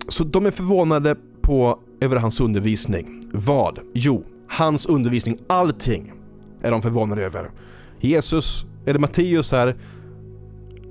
Så 0.07 0.23
de 0.23 0.45
är 0.45 0.51
förvånade 0.51 1.15
på 1.41 1.79
över 2.01 2.17
hans 2.17 2.41
undervisning. 2.41 3.21
Vad? 3.33 3.79
Jo, 3.93 4.23
hans 4.47 4.85
undervisning, 4.85 5.37
allting 5.47 6.13
är 6.61 6.71
de 6.71 6.81
förvånade 6.81 7.25
över. 7.25 7.51
Jesus, 7.99 8.65
eller 8.85 8.99
Matteus 8.99 9.51
här, 9.51 9.75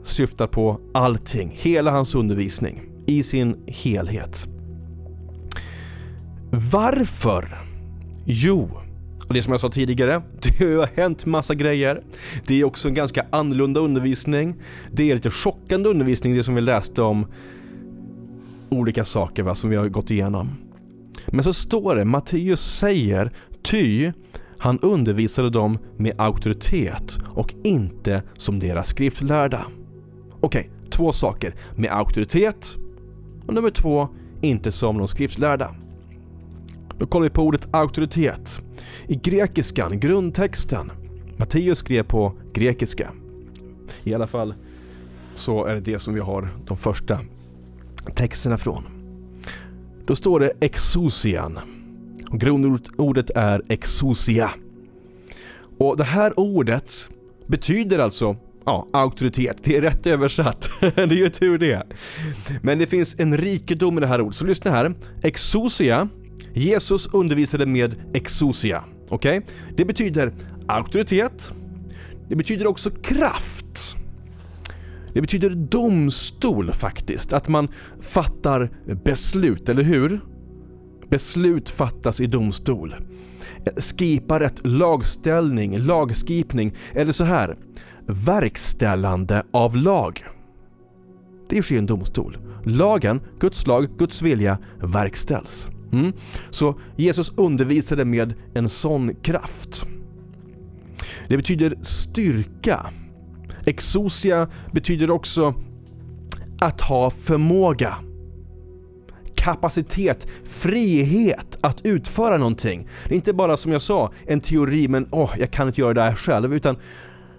syftar 0.03 0.47
på 0.47 0.81
allting, 0.95 1.53
hela 1.55 1.91
hans 1.91 2.15
undervisning 2.15 2.83
i 3.07 3.23
sin 3.23 3.57
helhet. 3.67 4.49
Varför? 6.51 7.59
Jo, 8.25 8.71
och 9.29 9.35
det 9.35 9.43
som 9.43 9.51
jag 9.51 9.61
sa 9.61 9.69
tidigare, 9.69 10.23
det 10.59 10.65
har 10.65 10.97
hänt 10.97 11.27
massa 11.27 11.55
grejer. 11.55 12.03
Det 12.47 12.61
är 12.61 12.65
också 12.65 12.89
en 12.89 12.95
ganska 12.95 13.27
annorlunda 13.31 13.81
undervisning. 13.81 14.55
Det 14.93 15.11
är 15.11 15.15
lite 15.15 15.31
chockande 15.31 15.89
undervisning, 15.89 16.35
det 16.35 16.43
som 16.43 16.55
vi 16.55 16.61
läste 16.61 17.03
om 17.03 17.27
olika 18.69 19.05
saker 19.05 19.43
va, 19.43 19.55
som 19.55 19.71
vi 19.71 19.77
har 19.77 19.89
gått 19.89 20.11
igenom. 20.11 20.51
Men 21.27 21.45
så 21.45 21.53
står 21.53 21.97
det, 21.97 22.05
Matteus 22.05 22.61
säger, 22.61 23.33
ty 23.63 24.13
han 24.65 24.79
undervisade 24.79 25.51
dem 25.51 25.79
med 25.97 26.15
auktoritet 26.21 27.19
och 27.29 27.55
inte 27.65 28.23
som 28.37 28.59
deras 28.59 28.89
skriftlärda. 28.89 29.67
Okej, 30.41 30.61
okay, 30.61 30.91
två 30.91 31.13
saker. 31.13 31.55
Med 31.77 31.93
auktoritet 31.93 32.77
och 33.47 33.55
nummer 33.55 33.71
två, 33.71 34.09
inte 34.41 34.73
som 34.73 34.99
de 34.99 35.09
skriftlärda. 35.09 35.75
Då 36.99 37.07
kollar 37.07 37.23
vi 37.25 37.31
på 37.31 37.43
ordet 37.43 37.69
auktoritet. 37.71 38.61
I 39.07 39.15
grekiskan, 39.15 40.01
grundtexten, 40.01 40.93
Matteus 41.37 41.79
skrev 41.79 42.03
på 42.03 42.33
grekiska. 42.53 43.11
I 44.05 44.15
alla 44.15 44.27
fall 44.27 44.55
så 45.35 45.65
är 45.65 45.75
det 45.75 45.81
det 45.81 45.99
som 45.99 46.15
vi 46.15 46.21
har 46.21 46.49
de 46.67 46.77
första 46.77 47.21
texterna 48.15 48.59
från. 48.59 48.85
Då 50.07 50.17
står 50.17 50.41
det 50.41 50.53
exousian. 50.61 51.59
Och 52.31 52.41
grundordet 52.41 53.31
är 53.35 53.63
exousia. 53.69 54.51
Och 55.79 55.97
det 55.97 56.05
här 56.05 56.41
ordet 56.41 57.09
betyder 57.47 57.99
alltså 57.99 58.37
ja, 58.65 58.89
auktoritet. 58.93 59.57
Det 59.63 59.77
är 59.77 59.83
rätt 59.83 60.07
översatt. 60.07 60.71
det 60.81 60.99
är 60.99 61.13
ju 61.13 61.29
tur 61.29 61.59
det. 61.59 61.83
Men 62.63 62.79
det 62.79 62.87
finns 62.87 63.17
en 63.19 63.39
rikedom 63.39 63.99
i 63.99 64.01
det 64.01 64.07
här 64.07 64.21
ordet. 64.21 64.37
Så 64.37 64.45
lyssna 64.45 64.71
här. 64.71 64.95
Exousia. 65.23 66.09
Jesus 66.53 67.15
undervisade 67.15 67.67
med 67.67 67.95
exousia. 68.15 68.85
Okej? 69.09 69.39
Okay? 69.39 69.55
Det 69.77 69.85
betyder 69.85 70.33
auktoritet. 70.67 71.53
Det 72.29 72.37
betyder 72.37 72.67
också 72.67 72.91
kraft. 72.91 73.97
Det 75.13 75.21
betyder 75.21 75.51
domstol 75.51 76.73
faktiskt, 76.73 77.33
att 77.33 77.49
man 77.49 77.69
fattar 78.01 78.71
beslut, 79.05 79.69
eller 79.69 79.83
hur? 79.83 80.21
Beslut 81.11 81.71
fattas 81.71 82.21
i 82.21 82.27
domstol. 82.27 82.95
Skipar 83.77 84.41
rätt 84.41 84.67
lagställning, 84.67 85.79
lagskipning, 85.79 86.75
eller 86.93 87.13
så 87.13 87.25
här. 87.25 87.57
Verkställande 88.07 89.43
av 89.53 89.77
lag. 89.77 90.25
Det 91.49 91.63
sker 91.63 91.75
i 91.75 91.79
en 91.79 91.87
domstol. 91.87 92.39
Lagen, 92.65 93.21
Guds 93.41 93.67
lag, 93.67 93.89
Guds 93.99 94.23
vilja 94.23 94.59
verkställs. 94.81 95.69
Mm. 95.93 96.13
Så 96.51 96.81
Jesus 96.97 97.33
undervisade 97.37 98.05
med 98.05 98.35
en 98.55 98.69
sån 98.69 99.15
kraft. 99.15 99.87
Det 101.29 101.37
betyder 101.37 101.75
styrka. 101.83 102.87
Exosia 103.67 104.49
betyder 104.73 105.11
också 105.11 105.55
att 106.61 106.81
ha 106.81 107.11
förmåga. 107.11 107.97
Kapacitet, 109.45 110.29
frihet 110.45 111.59
att 111.61 111.87
utföra 111.87 112.37
någonting. 112.37 112.89
Det 113.09 113.15
är 113.15 113.17
inte 113.17 113.33
bara 113.33 113.57
som 113.57 113.73
jag 113.73 113.83
sa, 113.83 114.13
en 114.27 114.41
teori 114.41 114.89
men 114.89 115.09
åh, 115.11 115.25
oh, 115.25 115.39
jag 115.39 115.51
kan 115.51 115.69
inte 115.69 115.81
göra 115.81 115.95
det 115.95 116.03
här 116.03 116.15
själv. 116.15 116.55
Utan 116.55 116.77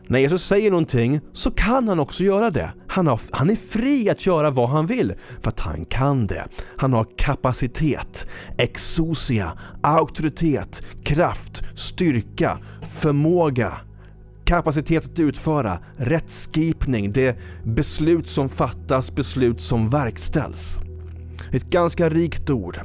när 0.08 0.20
Jesus 0.20 0.46
säger 0.46 0.72
någonting 0.72 1.20
så 1.34 1.52
kan 1.52 1.88
han 1.88 2.00
också 2.00 2.24
göra 2.24 2.50
det. 2.50 2.74
Han, 2.88 3.08
har, 3.08 3.22
han 3.32 3.50
är 3.50 3.56
fri 3.56 4.10
att 4.10 4.26
göra 4.26 4.52
vad 4.52 4.70
han 4.70 4.86
vill 4.88 5.14
för 5.42 5.50
att 5.50 5.60
han 5.60 5.86
kan 5.86 6.28
det. 6.28 6.48
Han 6.78 6.94
har 6.94 7.08
kapacitet, 7.18 8.28
exosia, 8.58 9.54
auktoritet, 9.84 10.84
kraft, 11.04 11.64
styrka, 11.76 12.60
förmåga, 12.82 13.74
kapacitet 14.44 15.06
att 15.06 15.20
utföra, 15.20 15.80
rättskipning, 15.98 17.12
det 17.12 17.38
beslut 17.64 18.28
som 18.28 18.50
fattas, 18.50 19.16
beslut 19.16 19.62
som 19.62 19.90
verkställs. 19.90 20.80
Ett 21.52 21.70
ganska 21.70 22.10
rikt 22.10 22.50
ord. 22.50 22.80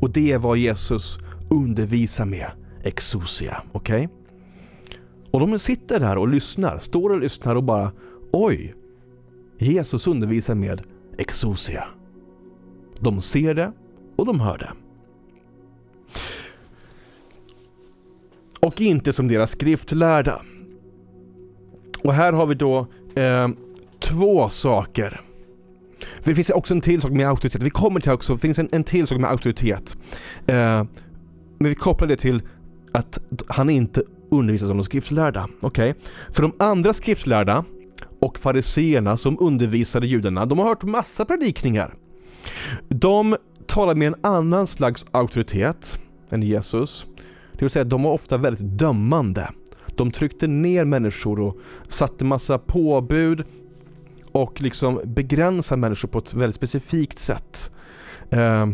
Och 0.00 0.10
det 0.10 0.32
är 0.32 0.38
vad 0.38 0.58
Jesus 0.58 1.18
undervisar 1.50 2.24
med, 2.24 2.50
exosia. 2.82 3.62
Okej? 3.72 4.04
Okay? 4.04 4.16
Och 5.30 5.40
de 5.40 5.58
sitter 5.58 6.00
där 6.00 6.18
och 6.18 6.28
lyssnar, 6.28 6.78
står 6.78 7.10
och 7.10 7.20
lyssnar 7.20 7.54
och 7.54 7.64
bara 7.64 7.92
Oj! 8.32 8.74
Jesus 9.58 10.06
undervisar 10.06 10.54
med 10.54 10.82
exosia. 11.18 11.84
De 13.00 13.20
ser 13.20 13.54
det 13.54 13.72
och 14.16 14.26
de 14.26 14.40
hör 14.40 14.58
det. 14.58 14.72
Och 18.60 18.80
inte 18.80 19.12
som 19.12 19.28
deras 19.28 19.50
skriftlärda. 19.50 20.42
Och 22.04 22.14
här 22.14 22.32
har 22.32 22.46
vi 22.46 22.54
då 22.54 22.86
eh, 23.14 23.48
två 23.98 24.48
saker. 24.48 25.20
Det 26.28 26.34
finns 26.34 26.50
också 26.50 26.74
en 26.74 26.80
till 26.80 27.00
sak 27.00 27.12
med 27.12 27.28
auktoritet. 27.28 27.62
Vi 27.62 27.70
kommer 27.70 28.00
till 28.00 28.12
också, 28.12 28.34
det 28.34 28.38
finns 28.38 28.58
en, 28.58 28.68
en 28.72 28.84
till 28.84 29.06
sak 29.06 29.18
med 29.18 29.30
auktoritet. 29.30 29.96
Eh, 30.46 30.84
men 31.58 31.68
vi 31.68 31.74
kopplar 31.74 32.08
det 32.08 32.16
till 32.16 32.42
att 32.92 33.18
han 33.46 33.70
inte 33.70 34.02
undervisar 34.30 34.66
som 34.66 34.76
de 34.76 34.84
skriftlärda. 34.84 35.48
Okej? 35.60 35.90
Okay? 35.90 36.02
För 36.30 36.42
de 36.42 36.52
andra 36.58 36.92
skriftlärda 36.92 37.64
och 38.20 38.38
fariseerna 38.38 39.16
som 39.16 39.36
undervisade 39.40 40.06
judarna, 40.06 40.46
de 40.46 40.58
har 40.58 40.66
hört 40.66 40.82
massa 40.82 41.24
predikningar. 41.24 41.94
De 42.88 43.36
talar 43.66 43.94
med 43.94 44.08
en 44.08 44.16
annan 44.22 44.66
slags 44.66 45.06
auktoritet 45.10 45.98
än 46.30 46.42
Jesus. 46.42 47.06
Det 47.52 47.60
vill 47.60 47.70
säga, 47.70 47.84
de 47.84 48.02
var 48.02 48.12
ofta 48.12 48.36
väldigt 48.36 48.78
dömande. 48.78 49.50
De 49.96 50.10
tryckte 50.10 50.46
ner 50.46 50.84
människor 50.84 51.40
och 51.40 51.56
satte 51.88 52.24
massa 52.24 52.58
påbud 52.58 53.44
och 54.42 54.62
liksom 54.62 55.00
begränsar 55.04 55.76
människor 55.76 56.08
på 56.08 56.18
ett 56.18 56.34
väldigt 56.34 56.56
specifikt 56.56 57.18
sätt. 57.18 57.70
Eh, 58.30 58.66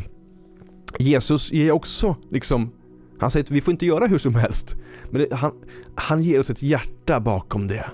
Jesus 0.99 1.53
ger 1.53 1.71
också 1.71 2.17
liksom 2.31 2.73
han 3.19 3.31
säger 3.31 3.45
att 3.45 3.51
vi 3.51 3.61
får 3.61 3.73
inte 3.73 3.87
göra 3.87 4.07
hur 4.07 4.19
som 4.19 4.35
helst. 4.35 4.77
Men 5.11 5.21
det, 5.21 5.35
han, 5.35 5.53
han 5.95 6.23
ger 6.23 6.41
oss 6.41 6.51
ett 6.51 6.63
hjärta 6.63 7.21
bakom 7.21 7.67
det. 7.67 7.87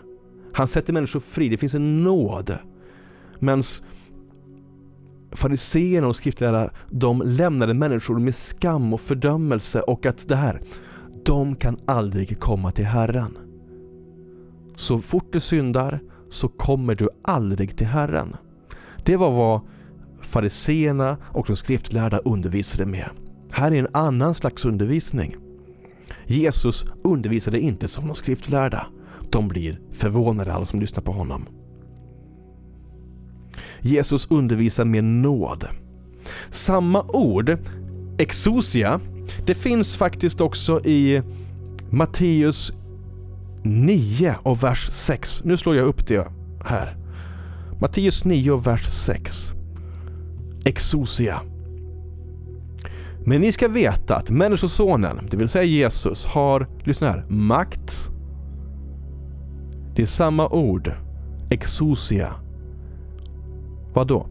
Han 0.53 0.69
sätter 0.69 0.93
människor 0.93 1.21
fri, 1.21 1.49
det 1.49 1.57
finns 1.57 1.75
en 1.75 2.03
nåd. 2.03 2.59
Men 3.39 3.63
fariseerna 5.33 6.09
och 6.09 6.17
skriftlärarna, 6.17 6.71
de 6.91 7.23
lämnade 7.25 7.75
människor 7.75 8.19
med 8.19 8.35
skam 8.35 8.95
och 8.95 9.01
fördömelse 9.01 9.81
och 9.81 10.07
att 10.07 10.29
det 10.29 10.37
här, 10.37 10.61
de 11.25 11.57
kan 11.57 11.79
aldrig 11.87 12.41
komma 12.41 12.71
till 12.71 12.85
Herren. 12.85 13.39
Så 14.77 15.01
fort 15.01 15.33
du 15.33 15.41
syndar 15.41 16.01
så 16.31 16.49
kommer 16.49 16.95
du 16.95 17.09
aldrig 17.23 17.77
till 17.77 17.87
Herren. 17.87 18.37
Det 19.05 19.17
var 19.17 19.31
vad 19.31 19.61
fariseerna 20.21 21.17
och 21.23 21.47
de 21.47 21.57
skriftlärda 21.57 22.19
undervisade 22.19 22.87
med. 22.87 23.11
Här 23.53 23.73
är 23.73 23.77
en 23.77 23.89
annan 23.93 24.35
slags 24.35 24.65
undervisning. 24.65 25.37
Jesus 26.27 26.85
undervisade 27.05 27.61
inte 27.61 27.89
som 27.89 28.07
de 28.07 28.15
skriftlärda. 28.15 28.87
De 29.31 29.49
blir 29.49 29.81
förvånade 29.93 30.53
alla 30.55 30.65
som 30.65 30.81
lyssnar 30.81 31.03
på 31.03 31.13
honom. 31.13 31.47
Jesus 33.81 34.31
undervisar 34.31 34.85
med 34.85 35.05
nåd. 35.05 35.67
Samma 36.51 37.03
ord, 37.03 37.59
exosia, 38.19 39.01
det 39.47 39.55
finns 39.55 39.97
faktiskt 39.97 40.41
också 40.41 40.81
i 40.85 41.23
Matteus 41.91 42.73
9 43.63 44.35
och 44.43 44.63
vers 44.63 44.89
6. 44.91 45.45
Nu 45.45 45.57
slår 45.57 45.77
jag 45.77 45.87
upp 45.87 46.07
det 46.07 46.27
här. 46.65 46.97
Matteus 47.81 48.25
9 48.25 48.51
och 48.51 48.67
vers 48.67 48.85
6. 48.87 49.53
Exosia. 50.65 51.41
Men 53.25 53.41
ni 53.41 53.53
ska 53.53 53.69
veta 53.69 54.17
att 54.17 54.31
Människosonen, 54.31 55.29
det 55.31 55.37
vill 55.37 55.49
säga 55.49 55.65
Jesus, 55.65 56.27
har, 56.27 56.69
lyssna 56.85 57.07
här, 57.07 57.25
makt. 57.29 58.11
Det 59.97 60.03
är 60.03 60.07
samma 60.07 60.49
ord, 60.49 60.93
exosia. 61.51 62.35
Vadå? 63.95 64.27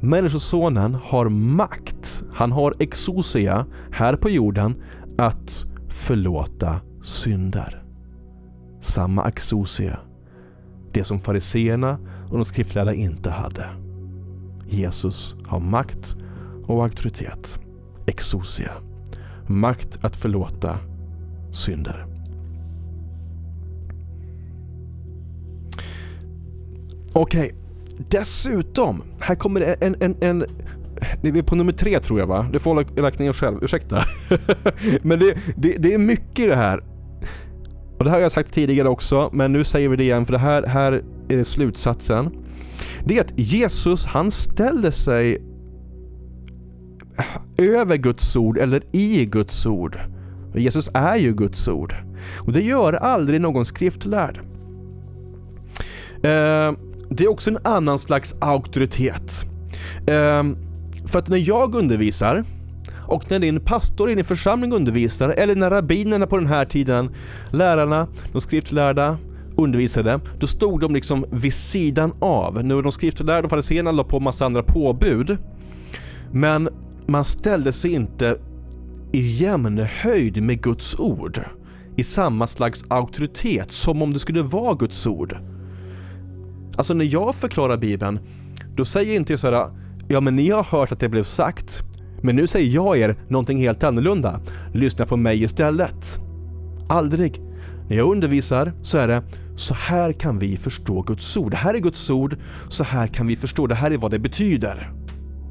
Människosonen 0.00 0.94
har 0.94 1.28
makt, 1.28 2.24
han 2.32 2.52
har 2.52 2.74
exosia 2.78 3.66
här 3.92 4.16
på 4.16 4.30
jorden 4.30 4.82
att 5.18 5.66
förlåta 5.88 6.80
synder. 7.02 7.83
Samma 8.84 9.22
axosia. 9.22 9.98
Det 10.92 11.04
som 11.04 11.20
fariseerna 11.20 11.98
och 12.30 12.36
de 12.36 12.44
skriftlärda 12.44 12.94
inte 12.94 13.30
hade. 13.30 13.68
Jesus 14.68 15.36
har 15.46 15.60
makt 15.60 16.16
och 16.66 16.84
auktoritet 16.84 17.58
exosia. 18.06 18.72
Makt 19.46 19.98
att 20.04 20.16
förlåta 20.16 20.78
synder. 21.52 22.06
Okej, 27.12 27.40
okay. 27.40 27.52
dessutom. 28.10 29.02
Här 29.20 29.34
kommer 29.34 29.60
det 29.60 29.74
en, 29.74 29.96
en, 30.00 30.16
en 30.20 30.44
vi 31.22 31.38
är 31.38 31.42
på 31.42 31.56
nummer 31.56 31.72
tre 31.72 32.00
tror 32.00 32.20
jag 32.20 32.26
va? 32.26 32.48
Du 32.52 32.58
får 32.58 33.02
räkna 33.02 33.24
ner 33.24 33.32
själv, 33.32 33.64
ursäkta. 33.64 34.04
men 35.02 35.18
det, 35.18 35.36
det, 35.56 35.76
det, 35.78 35.94
är 35.94 35.98
mycket 35.98 36.38
i 36.38 36.46
det 36.46 36.56
här. 36.56 36.82
Och 38.04 38.06
det 38.06 38.10
här 38.10 38.18
har 38.18 38.22
jag 38.22 38.32
sagt 38.32 38.54
tidigare 38.54 38.88
också, 38.88 39.30
men 39.32 39.52
nu 39.52 39.64
säger 39.64 39.88
vi 39.88 39.96
det 39.96 40.04
igen 40.04 40.26
för 40.26 40.32
det 40.32 40.38
här, 40.38 40.62
här 40.62 40.92
är 41.28 41.36
det 41.36 41.44
slutsatsen. 41.44 42.30
Det 43.04 43.16
är 43.16 43.20
att 43.20 43.32
Jesus, 43.38 44.06
han 44.06 44.30
ställer 44.30 44.90
sig 44.90 45.42
över 47.58 47.96
Guds 47.96 48.36
ord 48.36 48.58
eller 48.58 48.82
i 48.92 49.24
Guds 49.26 49.66
ord. 49.66 49.98
Jesus 50.54 50.90
är 50.94 51.16
ju 51.16 51.34
Guds 51.34 51.68
ord. 51.68 51.94
Och 52.38 52.52
det 52.52 52.62
gör 52.62 52.92
aldrig 52.92 53.40
någon 53.40 53.64
skriftlärd. 53.64 54.40
Eh, 56.14 56.72
det 57.10 57.24
är 57.24 57.28
också 57.28 57.50
en 57.50 57.58
annan 57.62 57.98
slags 57.98 58.34
auktoritet. 58.40 59.44
Eh, 60.06 60.44
för 61.06 61.18
att 61.18 61.28
när 61.28 61.48
jag 61.48 61.74
undervisar 61.74 62.44
och 63.06 63.30
när 63.30 63.38
din 63.38 63.60
pastor 63.60 64.10
i 64.10 64.14
din 64.14 64.24
församling 64.24 64.72
undervisar 64.72 65.28
eller 65.28 65.54
när 65.54 65.70
rabbinerna 65.70 66.26
på 66.26 66.38
den 66.38 66.46
här 66.46 66.64
tiden, 66.64 67.10
lärarna, 67.50 68.08
de 68.32 68.40
skriftlärda 68.40 69.18
undervisade, 69.56 70.20
då 70.38 70.46
stod 70.46 70.80
de 70.80 70.94
liksom 70.94 71.24
vid 71.32 71.54
sidan 71.54 72.12
av. 72.18 72.64
Nu 72.64 72.82
de 72.82 72.92
skriftlärda 72.92 73.44
och 73.44 73.50
fariséerna 73.50 73.92
la 73.92 74.04
på 74.04 74.20
massa 74.20 74.46
andra 74.46 74.62
påbud. 74.62 75.38
Men 76.32 76.68
man 77.06 77.24
ställde 77.24 77.72
sig 77.72 77.92
inte 77.92 78.36
i 79.12 79.20
jämn 79.20 79.78
höjd 79.78 80.42
med 80.42 80.62
Guds 80.62 80.94
ord 80.98 81.40
i 81.96 82.04
samma 82.04 82.46
slags 82.46 82.84
auktoritet 82.88 83.72
som 83.72 84.02
om 84.02 84.12
det 84.12 84.18
skulle 84.18 84.42
vara 84.42 84.74
Guds 84.74 85.06
ord. 85.06 85.36
Alltså 86.76 86.94
när 86.94 87.04
jag 87.04 87.34
förklarar 87.34 87.76
Bibeln, 87.76 88.18
då 88.76 88.84
säger 88.84 89.16
inte 89.16 89.32
jag 89.32 89.40
så 89.40 89.50
här, 89.50 89.70
ja 90.08 90.20
men 90.20 90.36
ni 90.36 90.50
har 90.50 90.62
hört 90.62 90.92
att 90.92 91.00
det 91.00 91.08
blev 91.08 91.24
sagt, 91.24 91.82
men 92.24 92.36
nu 92.36 92.46
säger 92.46 92.70
jag 92.70 92.98
er 92.98 93.16
någonting 93.28 93.58
helt 93.58 93.84
annorlunda. 93.84 94.40
Lyssna 94.72 95.06
på 95.06 95.16
mig 95.16 95.42
istället. 95.42 96.18
Aldrig. 96.88 97.42
När 97.88 97.96
jag 97.96 98.10
undervisar 98.10 98.72
så 98.82 98.98
är 98.98 99.08
det, 99.08 99.22
så 99.56 99.74
här 99.74 100.12
kan 100.12 100.38
vi 100.38 100.56
förstå 100.56 101.02
Guds 101.02 101.36
ord. 101.36 101.50
Det 101.50 101.56
här 101.56 101.74
är 101.74 101.78
Guds 101.78 102.10
ord, 102.10 102.36
så 102.68 102.84
här 102.84 103.06
kan 103.06 103.26
vi 103.26 103.36
förstå. 103.36 103.66
Det 103.66 103.74
här 103.74 103.90
är 103.90 103.98
vad 103.98 104.10
det 104.10 104.18
betyder. 104.18 104.92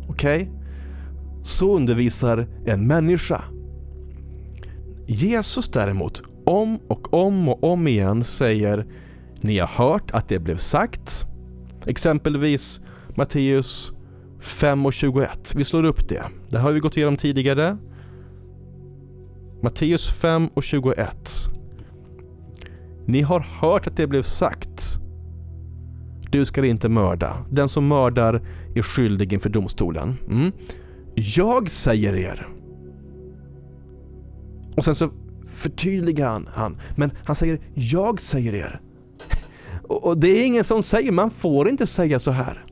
Okej? 0.10 0.36
Okay? 0.36 0.48
Så 1.44 1.76
undervisar 1.76 2.48
en 2.66 2.88
människa. 2.88 3.42
Jesus 5.08 5.70
däremot, 5.70 6.22
om 6.46 6.80
och 6.88 7.14
om 7.14 7.50
och 7.50 7.64
om 7.64 7.88
igen 7.88 8.24
säger 8.24 8.86
Ni 9.42 9.60
har 9.60 9.68
hört 9.68 10.12
att 10.12 10.30
det 10.30 10.40
blev 10.40 10.58
sagt. 10.58 11.26
Exempelvis 11.86 12.80
Matteus 13.16 13.94
5.21. 14.44 15.28
Vi 15.56 15.64
slår 15.64 15.84
upp 15.84 16.10
det. 16.10 16.24
Det 16.50 16.58
har 16.58 16.72
vi 16.72 16.80
gått 16.80 16.98
igenom 16.98 17.18
tidigare. 17.18 17.78
Matteus 19.62 20.14
5.21. 20.22 21.06
Ni 23.06 23.22
har 23.22 23.40
hört 23.40 23.88
att 23.88 23.98
det 23.98 24.08
blev 24.08 24.22
sagt. 24.22 25.00
Du 26.32 26.46
ska 26.46 26.66
inte 26.66 26.90
mörda. 26.90 27.46
Den 27.52 27.70
som 27.70 27.88
mördar 27.88 28.42
är 28.76 28.82
skyldig 28.82 29.34
inför 29.34 29.50
domstolen. 29.50 30.16
Mm. 30.30 30.52
Jag 31.16 31.70
säger 31.70 32.16
er. 32.16 32.48
Och 34.78 34.86
sen 34.86 34.96
så 34.96 35.10
förtydligar 35.48 36.30
han, 36.30 36.50
han 36.54 36.78
men 36.96 37.12
han 37.24 37.36
säger 37.36 37.60
jag 37.74 38.22
säger 38.22 38.56
er. 38.56 38.82
Och, 39.84 40.08
och 40.08 40.18
det 40.18 40.28
är 40.28 40.46
ingen 40.46 40.64
som 40.64 40.84
säger, 40.84 41.12
man 41.12 41.30
får 41.30 41.70
inte 41.70 41.88
säga 41.88 42.20
så 42.20 42.32
här. 42.32 42.64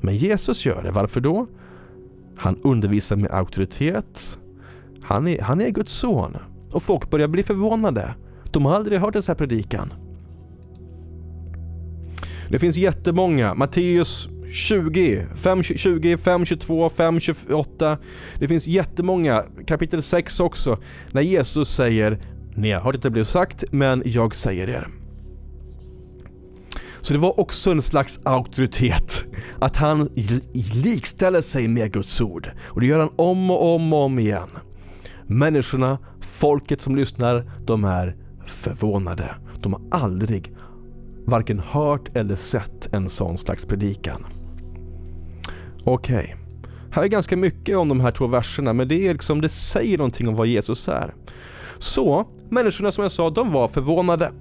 Men 0.00 0.16
Jesus 0.16 0.66
gör 0.66 0.82
det, 0.82 0.90
varför 0.90 1.20
då? 1.20 1.46
Han 2.36 2.58
undervisar 2.62 3.16
med 3.16 3.30
auktoritet. 3.30 4.38
Han 5.02 5.28
är, 5.28 5.42
han 5.42 5.60
är 5.60 5.70
Guds 5.70 5.92
son. 5.92 6.36
Och 6.72 6.82
folk 6.82 7.10
börjar 7.10 7.28
bli 7.28 7.42
förvånade. 7.42 8.14
De 8.52 8.66
har 8.66 8.74
aldrig 8.74 9.00
hört 9.00 9.16
en 9.16 9.22
sån 9.22 9.32
här 9.32 9.38
predikan. 9.38 9.92
Det 12.50 12.58
finns 12.58 12.76
jättemånga. 12.76 13.54
Matteus 13.54 14.28
20, 14.52 15.26
5, 15.36 15.62
20, 15.62 16.16
5, 16.16 16.44
22, 16.44 16.88
5, 16.88 17.20
28. 17.20 17.98
Det 18.38 18.48
finns 18.48 18.66
jättemånga, 18.66 19.44
kapitel 19.66 20.02
6 20.02 20.40
också, 20.40 20.78
när 21.12 21.22
Jesus 21.22 21.74
säger 21.74 22.18
Ni 22.54 22.70
har 22.70 22.80
hört 22.80 22.94
att 22.94 23.02
det 23.02 23.10
blev 23.10 23.24
sagt, 23.24 23.64
men 23.70 24.02
jag 24.04 24.34
säger 24.34 24.68
er. 24.68 24.88
Så 27.00 27.12
det 27.12 27.18
var 27.18 27.40
också 27.40 27.70
en 27.70 27.82
slags 27.82 28.20
auktoritet, 28.24 29.24
att 29.60 29.76
han 29.76 30.08
likställer 30.74 31.40
sig 31.40 31.68
med 31.68 31.92
Guds 31.92 32.20
ord. 32.20 32.50
Och 32.64 32.80
det 32.80 32.86
gör 32.86 32.98
han 32.98 33.10
om 33.16 33.50
och 33.50 33.74
om 33.74 33.92
och 33.92 33.98
om 33.98 34.18
igen. 34.18 34.48
Människorna, 35.26 35.98
folket 36.20 36.80
som 36.80 36.96
lyssnar, 36.96 37.52
de 37.64 37.84
är 37.84 38.16
förvånade. 38.46 39.34
De 39.60 39.72
har 39.72 39.82
aldrig 39.90 40.54
varken 41.26 41.58
hört 41.58 42.16
eller 42.16 42.34
sett 42.34 42.94
en 42.94 43.08
sån 43.08 43.38
slags 43.38 43.64
predikan. 43.64 44.26
Okej. 45.84 46.16
Okay. 46.16 46.34
Här 46.90 47.02
är 47.02 47.06
ganska 47.06 47.36
mycket 47.36 47.76
om 47.76 47.88
de 47.88 48.00
här 48.00 48.10
två 48.10 48.26
verserna, 48.26 48.72
men 48.72 48.88
det, 48.88 49.08
är 49.08 49.12
liksom, 49.12 49.40
det 49.40 49.48
säger 49.48 49.98
någonting 49.98 50.28
om 50.28 50.34
vad 50.34 50.46
Jesus 50.46 50.88
är. 50.88 51.14
Så, 51.78 52.28
människorna 52.50 52.92
som 52.92 53.02
jag 53.02 53.12
sa, 53.12 53.30
de 53.30 53.52
var 53.52 53.68
förvånade. 53.68 54.32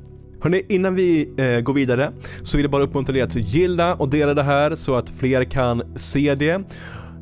Hörrni, 0.41 0.65
innan 0.69 0.95
vi 0.95 1.33
eh, 1.37 1.61
går 1.61 1.73
vidare 1.73 2.11
så 2.43 2.57
vill 2.57 2.63
jag 2.63 2.71
bara 2.71 2.83
uppmuntra 2.83 3.17
er 3.17 3.23
att 3.23 3.35
gilla 3.35 3.95
och 3.95 4.09
dela 4.09 4.33
det 4.33 4.43
här 4.43 4.75
så 4.75 4.95
att 4.95 5.09
fler 5.09 5.43
kan 5.43 5.83
se 5.95 6.35
det. 6.35 6.63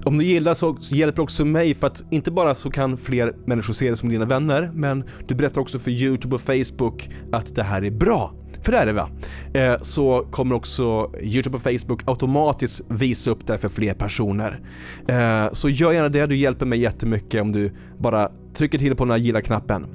Om 0.05 0.17
du 0.17 0.25
gillar 0.25 0.53
så 0.53 0.77
hjälper 0.79 1.21
också 1.21 1.45
mig 1.45 1.75
för 1.75 1.87
att 1.87 2.03
inte 2.11 2.31
bara 2.31 2.55
så 2.55 2.71
kan 2.71 2.97
fler 2.97 3.33
människor 3.45 3.73
se 3.73 3.89
det 3.89 3.97
som 3.97 4.09
dina 4.09 4.25
vänner, 4.25 4.71
men 4.73 5.03
du 5.27 5.35
berättar 5.35 5.61
också 5.61 5.79
för 5.79 5.91
YouTube 5.91 6.35
och 6.35 6.41
Facebook 6.41 7.09
att 7.31 7.55
det 7.55 7.63
här 7.63 7.83
är 7.83 7.91
bra. 7.91 8.33
För 8.65 8.71
det 8.71 8.77
är 8.77 8.85
det 8.85 8.93
va? 8.93 9.09
Eh, 9.53 9.75
så 9.81 10.27
kommer 10.31 10.55
också 10.55 11.11
YouTube 11.21 11.57
och 11.57 11.63
Facebook 11.63 12.01
automatiskt 12.05 12.81
visa 12.87 13.31
upp 13.31 13.47
det 13.47 13.57
för 13.57 13.69
fler 13.69 13.93
personer. 13.93 14.59
Eh, 15.07 15.51
så 15.51 15.69
gör 15.69 15.91
gärna 15.91 16.09
det, 16.09 16.25
du 16.25 16.35
hjälper 16.35 16.65
mig 16.65 16.79
jättemycket 16.79 17.41
om 17.41 17.51
du 17.51 17.71
bara 17.97 18.31
trycker 18.53 18.77
till 18.77 18.95
på 18.95 19.03
den 19.03 19.11
här 19.11 19.17
gilla-knappen. 19.17 19.85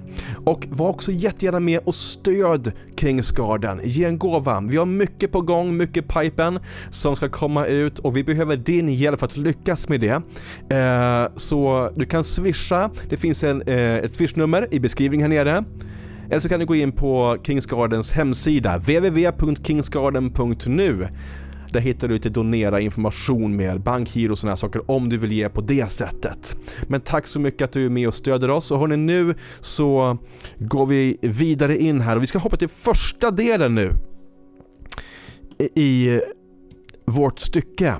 Och 0.44 0.66
var 0.70 0.88
också 0.88 1.12
jättegärna 1.12 1.60
med 1.60 1.80
och 1.84 1.94
stöd 1.94 2.72
Kingsgarden. 2.96 3.80
Ge 3.84 4.04
en 4.04 4.18
gåva. 4.18 4.60
Vi 4.60 4.76
har 4.76 4.86
mycket 4.86 5.32
på 5.32 5.40
gång, 5.40 5.76
mycket 5.76 6.08
pipen 6.08 6.58
som 6.90 7.16
ska 7.16 7.28
komma 7.28 7.66
ut 7.66 7.98
och 7.98 8.16
vi 8.16 8.24
behöver 8.24 8.56
din 8.56 8.88
hjälp 8.88 9.18
för 9.20 9.26
att 9.26 9.36
lyckas 9.36 9.88
med 9.88 10.00
det. 10.00 10.22
Eh, 10.76 11.32
så 11.36 11.90
du 11.96 12.04
kan 12.04 12.24
swisha. 12.24 12.90
Det 13.08 13.16
finns 13.16 13.44
en, 13.44 13.62
eh, 13.62 13.96
ett 13.96 14.14
swishnummer 14.14 14.68
i 14.70 14.80
beskrivningen 14.80 15.32
här 15.32 15.44
nere. 15.44 15.64
Eller 16.30 16.40
så 16.40 16.48
kan 16.48 16.60
du 16.60 16.66
gå 16.66 16.74
in 16.74 16.92
på 16.92 17.36
Kingsgardens 17.42 18.12
hemsida, 18.12 18.78
www.kingsgarden.nu. 18.78 21.08
Där 21.72 21.80
hittar 21.80 22.08
du 22.08 22.14
lite 22.14 22.28
donera 22.28 22.80
information 22.80 23.56
med 23.56 23.80
bankgiro 23.80 24.32
och 24.32 24.38
sådana 24.38 24.56
saker 24.56 24.90
om 24.90 25.08
du 25.08 25.18
vill 25.18 25.32
ge 25.32 25.48
på 25.48 25.60
det 25.60 25.90
sättet. 25.90 26.56
Men 26.88 27.00
tack 27.00 27.26
så 27.26 27.40
mycket 27.40 27.62
att 27.62 27.72
du 27.72 27.86
är 27.86 27.90
med 27.90 28.08
och 28.08 28.14
stöder 28.14 28.50
oss 28.50 28.70
och 28.70 28.78
hörni 28.78 28.96
nu 28.96 29.34
så 29.60 30.18
går 30.58 30.86
vi 30.86 31.18
vidare 31.20 31.78
in 31.78 32.00
här 32.00 32.16
och 32.16 32.22
vi 32.22 32.26
ska 32.26 32.38
hoppa 32.38 32.56
till 32.56 32.68
första 32.68 33.30
delen 33.30 33.74
nu 33.74 33.92
i 35.74 36.20
vårt 37.04 37.38
stycke. 37.38 37.94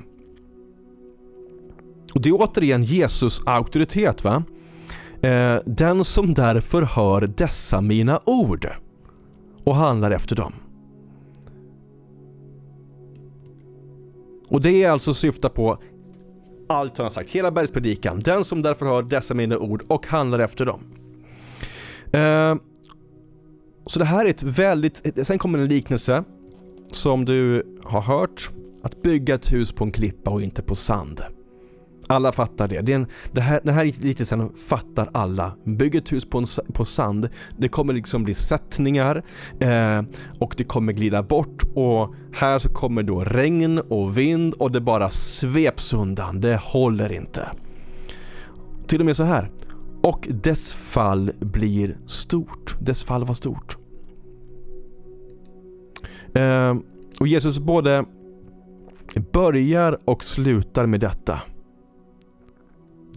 Och 2.15 2.21
det 2.21 2.29
är 2.29 2.33
återigen 2.33 2.85
Jesus 2.85 3.41
auktoritet 3.47 4.25
va? 4.25 4.45
Eh, 5.23 5.57
den 5.67 6.05
som 6.05 6.35
därför 6.35 6.83
hör 6.83 7.21
dessa 7.37 7.81
mina 7.81 8.21
ord 8.25 8.69
och 9.65 9.77
handlar 9.77 10.11
efter 10.11 10.37
dem. 10.37 10.53
Och 14.49 14.61
det 14.61 14.85
är 14.85 14.91
alltså 14.91 15.15
syfta 15.15 15.49
på 15.49 15.79
allt 16.69 16.99
han 16.99 17.05
har 17.05 17.11
sagt, 17.11 17.31
hela 17.31 17.51
bergspredikan. 17.51 18.21
Den 18.21 18.45
som 18.45 18.63
därför 18.63 18.87
hör 18.87 19.03
dessa 19.03 19.35
mina 19.35 19.59
ord 19.59 19.85
och 19.89 20.07
handlar 20.07 20.39
efter 20.39 20.67
dem. 20.67 20.81
Eh, 22.13 22.55
så 23.87 23.99
det 23.99 24.05
här 24.05 24.25
är 24.25 24.31
ett 24.31 24.43
väldigt, 24.43 25.27
sen 25.27 25.39
kommer 25.39 25.59
en 25.59 25.69
liknelse 25.69 26.25
som 26.93 27.25
du 27.25 27.67
har 27.85 28.01
hört. 28.01 28.51
Att 28.83 29.03
bygga 29.03 29.35
ett 29.35 29.53
hus 29.53 29.73
på 29.73 29.85
en 29.85 29.93
klippa 29.93 30.31
och 30.31 30.43
inte 30.43 30.63
på 30.63 30.75
sand. 30.75 31.21
Alla 32.11 32.33
fattar 32.33 32.69
det. 32.69 32.81
det, 32.81 32.93
en, 32.93 33.07
det 33.33 33.41
här, 33.41 33.61
den 33.65 33.75
här 33.75 33.85
liknelsen 33.85 34.53
fattar 34.69 35.11
alla. 35.13 35.53
Bygg 35.65 35.95
ett 35.95 36.13
hus 36.13 36.25
på, 36.25 36.39
en, 36.39 36.47
på 36.73 36.85
sand, 36.85 37.29
det 37.59 37.69
kommer 37.69 37.93
liksom 37.93 38.25
bli 38.25 38.35
sättningar 38.35 39.23
eh, 39.61 40.03
och 40.39 40.55
det 40.57 40.65
kommer 40.65 40.93
glida 40.93 41.23
bort 41.23 41.63
och 41.75 42.15
här 42.33 42.59
så 42.59 42.69
kommer 42.69 43.03
då 43.03 43.25
regn 43.25 43.79
och 43.79 44.19
vind 44.19 44.55
och 44.55 44.73
det 44.73 44.81
bara 44.81 45.11
sveps 45.11 45.95
undan. 45.95 46.41
Det 46.41 46.61
håller 46.63 47.13
inte. 47.13 47.49
Till 48.87 49.01
och 49.01 49.07
med 49.07 49.17
så 49.17 49.25
här. 49.25 49.51
Och 50.03 50.29
dess 50.31 50.73
fall 50.73 51.33
blir 51.41 51.97
stort. 52.07 52.77
Dess 52.81 53.05
fall 53.05 53.25
var 53.25 53.35
stort. 53.35 53.77
Eh, 56.35 56.75
och 57.21 57.29
Jesus 57.29 57.59
både 57.59 58.05
börjar 59.33 59.99
och 60.05 60.25
slutar 60.25 60.87
med 60.87 61.01
detta. 61.01 61.41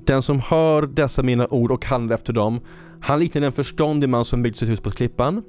Den 0.06 0.22
som 0.22 0.40
hör 0.40 0.82
dessa 0.82 1.24
mina 1.24 1.48
ord 1.48 1.72
och 1.72 1.86
handlar 1.86 2.16
efter 2.16 2.34
dem, 2.34 2.62
han 3.02 3.20
liknar 3.20 3.42
en 3.42 3.52
förståndig 3.52 4.10
man 4.10 4.26
som 4.26 4.44
byggt 4.44 4.58
sitt 4.58 4.70
hus 4.70 4.80
på 4.80 4.92
klippan. 4.92 5.44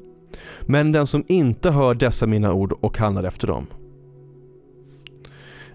Men 0.63 0.93
den 0.93 1.07
som 1.07 1.25
inte 1.29 1.71
hör 1.71 1.95
dessa 1.95 2.27
mina 2.27 2.53
ord 2.53 2.73
och 2.81 2.99
handlar 2.99 3.25
efter 3.25 3.47
dem. 3.47 3.67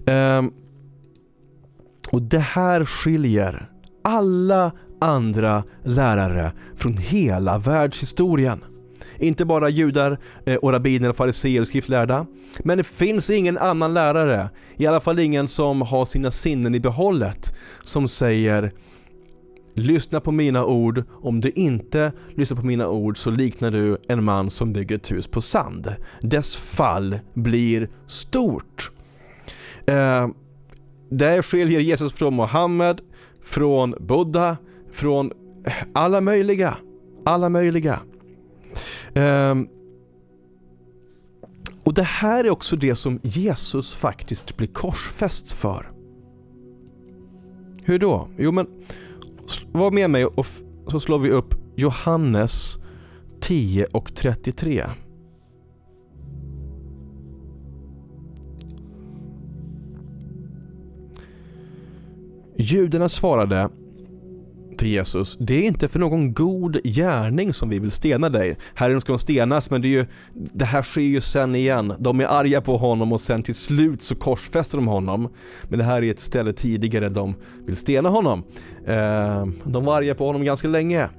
Um, 0.06 0.54
och 2.12 2.22
det 2.22 2.40
här 2.40 2.86
skiljer 2.86 3.70
alla 4.02 4.72
andra 5.02 5.64
lärare 5.84 6.52
från 6.76 6.98
hela 6.98 7.58
världshistorien. 7.58 8.64
Inte 9.20 9.46
bara 9.46 9.70
judar 9.70 10.20
eh, 10.46 10.56
och 10.56 10.72
rabbiner, 10.72 11.14
fariseer 11.14 11.62
och 11.62 11.68
skriftlärda. 11.68 12.26
Men 12.64 12.78
det 12.78 12.84
finns 12.84 13.30
ingen 13.30 13.58
annan 13.58 13.94
lärare, 13.94 14.50
i 14.78 14.88
alla 14.88 15.00
fall 15.00 15.20
ingen 15.20 15.48
som 15.48 15.82
har 15.82 16.06
sina 16.06 16.32
sinnen 16.32 16.76
i 16.76 16.80
behållet, 16.80 17.56
som 17.84 18.08
säger 18.08 18.72
Lyssna 19.80 20.20
på 20.20 20.32
mina 20.32 20.66
ord, 20.66 21.04
om 21.12 21.42
du 21.42 21.50
inte 21.50 22.12
lyssnar 22.36 22.58
på 22.58 22.66
mina 22.66 22.88
ord 22.88 23.18
så 23.18 23.32
liknar 23.32 23.72
du 23.72 23.98
en 24.08 24.24
man 24.24 24.50
som 24.50 24.74
bygger 24.74 24.96
ett 24.96 25.12
hus 25.12 25.28
på 25.28 25.42
sand. 25.42 25.96
Dess 26.22 26.56
fall 26.56 27.20
blir 27.34 27.90
stort. 28.08 28.92
Eh, 29.86 30.28
där 31.10 31.42
skiljer 31.42 31.80
Jesus 31.80 32.14
från 32.14 32.34
Mohammed, 32.34 33.02
från 33.44 33.96
Buddha, 34.00 34.58
från 34.92 35.32
eh, 35.66 35.74
alla 35.94 36.22
möjliga. 36.22 36.78
Alla 37.26 37.50
möjliga. 37.50 38.00
Ehm, 39.14 39.68
och 41.84 41.94
det 41.94 42.04
här 42.04 42.44
är 42.44 42.50
också 42.50 42.76
det 42.76 42.96
som 42.96 43.20
Jesus 43.24 43.96
faktiskt 43.96 44.58
blir 44.58 44.68
korsfäst 44.68 45.52
för. 45.52 45.92
Hur 47.84 48.00
då? 48.00 48.28
Jo 48.38 48.52
men, 48.52 48.68
var 49.72 49.92
med 49.92 50.10
mig 50.10 50.26
och 50.26 50.46
så 50.88 51.00
slår 51.00 51.20
vi 51.20 51.30
upp 51.30 51.56
Johannes 51.76 52.78
10 53.40 53.86
och 53.86 54.16
33. 54.16 54.86
Judarna 62.58 63.10
svarade 63.10 63.70
till 64.80 64.88
Jesus, 64.88 65.38
det 65.40 65.56
är 65.56 65.64
inte 65.64 65.88
för 65.88 66.00
någon 66.00 66.34
god 66.34 66.84
gärning 66.84 67.54
som 67.54 67.70
vi 67.70 67.80
vill 67.80 67.92
stena 67.92 68.30
dig. 68.30 68.58
Herren 68.76 69.02
ska 69.02 69.14
de 69.14 69.20
stenas, 69.20 69.72
men 69.72 69.82
det, 69.82 69.88
är 69.88 69.90
ju, 69.90 70.06
det 70.34 70.66
här 70.66 70.82
sker 70.82 71.02
ju 71.02 71.22
sen 71.22 71.56
igen. 71.56 71.94
De 72.00 72.20
är 72.20 72.26
arga 72.26 72.62
på 72.62 72.78
honom 72.78 73.14
och 73.14 73.22
sen 73.22 73.44
till 73.44 73.56
slut 73.56 74.02
så 74.02 74.16
korsfäster 74.16 74.78
de 74.78 74.88
honom. 74.88 75.30
Men 75.64 75.80
det 75.80 75.86
här 75.86 76.04
är 76.04 76.12
ett 76.12 76.20
ställe 76.20 76.54
tidigare 76.54 77.10
de 77.10 77.36
vill 77.66 77.76
stena 77.76 78.10
honom. 78.10 78.44
Eh, 78.86 79.46
de 79.64 79.86
var 79.86 79.98
arga 79.98 80.16
på 80.16 80.26
honom 80.26 80.44
ganska 80.44 80.68
länge. 80.68 81.10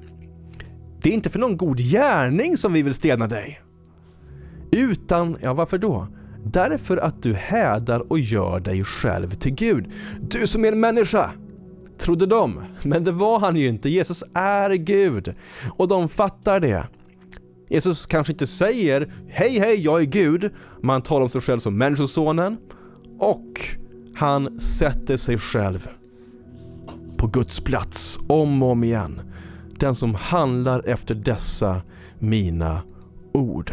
Det 1.02 1.10
är 1.10 1.14
inte 1.14 1.30
för 1.30 1.38
någon 1.38 1.56
god 1.56 1.78
gärning 1.78 2.56
som 2.56 2.72
vi 2.72 2.82
vill 2.82 2.94
stena 2.94 3.26
dig. 3.26 3.60
Utan, 4.70 5.36
ja 5.42 5.54
varför 5.54 5.78
då? 5.78 6.06
Därför 6.44 6.96
att 6.96 7.22
du 7.22 7.34
hädar 7.34 8.12
och 8.12 8.18
gör 8.18 8.60
dig 8.60 8.84
själv 8.84 9.30
till 9.30 9.54
Gud. 9.54 9.92
Du 10.20 10.46
som 10.46 10.64
är 10.64 10.72
en 10.72 10.80
människa! 10.80 11.30
Trodde 12.00 12.26
de. 12.26 12.64
Men 12.82 13.04
det 13.04 13.12
var 13.12 13.40
han 13.40 13.56
ju 13.56 13.68
inte. 13.68 13.88
Jesus 13.88 14.24
är 14.34 14.70
Gud. 14.70 15.34
Och 15.68 15.88
de 15.88 16.08
fattar 16.08 16.60
det. 16.60 16.86
Jesus 17.68 18.06
kanske 18.06 18.32
inte 18.32 18.46
säger 18.46 19.12
Hej 19.28 19.58
hej, 19.58 19.80
jag 19.80 20.00
är 20.00 20.06
Gud. 20.06 20.50
Men 20.80 20.90
han 20.90 21.02
talar 21.02 21.22
om 21.22 21.28
sig 21.28 21.40
själv 21.40 21.58
som 21.58 21.78
Människosonen. 21.78 22.56
Och 23.18 23.60
han 24.14 24.60
sätter 24.60 25.16
sig 25.16 25.38
själv 25.38 25.88
på 27.16 27.26
Guds 27.26 27.60
plats 27.60 28.18
om 28.28 28.62
och 28.62 28.70
om 28.70 28.84
igen. 28.84 29.20
Den 29.78 29.94
som 29.94 30.14
handlar 30.14 30.88
efter 30.88 31.14
dessa 31.14 31.82
mina 32.18 32.82
ord. 33.32 33.72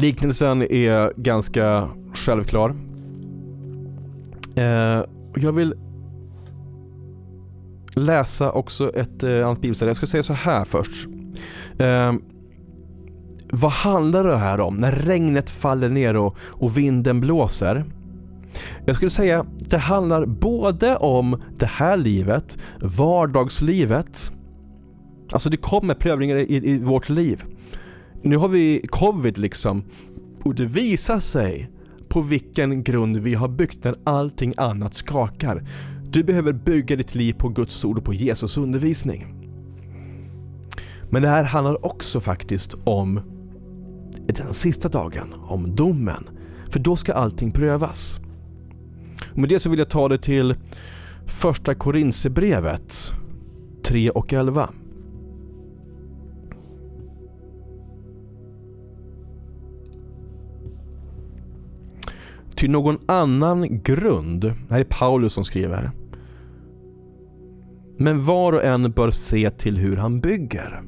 Liknelsen 0.00 0.62
är 0.62 1.12
ganska 1.16 1.88
självklar. 2.14 2.76
Eh, 4.56 5.04
jag 5.34 5.52
vill 5.52 5.74
läsa 7.94 8.52
också 8.52 8.94
ett 8.94 9.22
eh, 9.22 9.46
annat 9.46 9.60
bibelställe. 9.60 9.88
Jag 9.88 9.96
ska 9.96 10.06
säga 10.06 10.22
så 10.22 10.32
här 10.32 10.64
först. 10.64 11.06
Eh, 11.78 12.12
vad 13.50 13.70
handlar 13.70 14.24
det 14.24 14.36
här 14.36 14.60
om 14.60 14.76
när 14.76 14.92
regnet 14.92 15.50
faller 15.50 15.88
ner 15.88 16.16
och, 16.16 16.36
och 16.40 16.78
vinden 16.78 17.20
blåser? 17.20 17.84
Jag 18.84 18.96
skulle 18.96 19.10
säga 19.10 19.46
det 19.58 19.78
handlar 19.78 20.26
både 20.26 20.96
om 20.96 21.42
det 21.58 21.66
här 21.66 21.96
livet, 21.96 22.58
vardagslivet. 22.80 24.32
Alltså 25.32 25.50
det 25.50 25.56
kommer 25.56 25.94
prövningar 25.94 26.36
i, 26.36 26.70
i 26.70 26.78
vårt 26.78 27.08
liv 27.08 27.44
nu 28.22 28.36
har 28.36 28.48
vi 28.48 28.86
covid 28.90 29.38
liksom 29.38 29.84
och 30.42 30.54
det 30.54 30.66
visar 30.66 31.20
sig 31.20 31.70
på 32.08 32.20
vilken 32.20 32.82
grund 32.82 33.16
vi 33.16 33.34
har 33.34 33.48
byggt 33.48 33.84
när 33.84 33.94
allting 34.04 34.54
annat 34.56 34.94
skakar. 34.94 35.64
Du 36.10 36.24
behöver 36.24 36.52
bygga 36.52 36.96
ditt 36.96 37.14
liv 37.14 37.32
på 37.32 37.48
Guds 37.48 37.84
ord 37.84 37.98
och 37.98 38.04
på 38.04 38.14
Jesus 38.14 38.56
undervisning. 38.56 39.34
Men 41.10 41.22
det 41.22 41.28
här 41.28 41.44
handlar 41.44 41.86
också 41.86 42.20
faktiskt 42.20 42.74
om 42.84 43.20
den 44.26 44.54
sista 44.54 44.88
dagen, 44.88 45.34
om 45.48 45.74
domen. 45.74 46.28
För 46.68 46.80
då 46.80 46.96
ska 46.96 47.12
allting 47.12 47.50
prövas. 47.50 48.20
Och 49.32 49.38
med 49.38 49.48
det 49.48 49.58
så 49.58 49.70
vill 49.70 49.78
jag 49.78 49.90
ta 49.90 50.08
det 50.08 50.18
till 50.18 50.54
första 51.26 51.74
Korinthierbrevet 51.74 53.12
3 53.82 54.10
och 54.10 54.32
11. 54.32 54.70
Till 62.56 62.70
någon 62.70 62.98
annan 63.06 63.82
grund, 63.82 64.40
det 64.40 64.54
här 64.74 64.80
är 64.80 64.84
Paulus 64.84 65.32
som 65.32 65.44
skriver. 65.44 65.90
Men 67.98 68.24
var 68.24 68.52
och 68.52 68.64
en 68.64 68.90
bör 68.90 69.10
se 69.10 69.50
till 69.50 69.76
hur 69.76 69.96
han 69.96 70.20
bygger. 70.20 70.82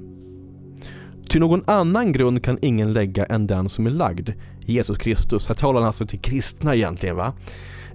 Till 1.29 1.41
någon 1.41 1.63
annan 1.67 2.13
grund 2.13 2.45
kan 2.45 2.59
ingen 2.63 2.93
lägga 2.93 3.25
än 3.25 3.47
den 3.47 3.69
som 3.69 3.87
är 3.87 3.91
lagd, 3.91 4.31
Jesus 4.61 4.99
Kristus. 4.99 5.49
Här 5.49 5.55
talar 5.55 5.81
han 5.81 5.87
alltså 5.87 6.07
till 6.07 6.19
kristna 6.19 6.75
egentligen. 6.75 7.17
va? 7.17 7.33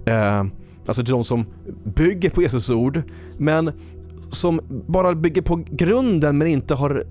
Eh, 0.06 0.44
alltså 0.86 1.04
till 1.04 1.12
de 1.12 1.24
som 1.24 1.46
bygger 1.84 2.30
på 2.30 2.42
Jesus 2.42 2.70
ord, 2.70 3.02
men 3.38 3.72
som 4.30 4.60
bara 4.88 5.14
bygger 5.14 5.42
på 5.42 5.64
grunden 5.70 6.38
men 6.38 6.48
inte 6.48 6.74
har 6.74 7.04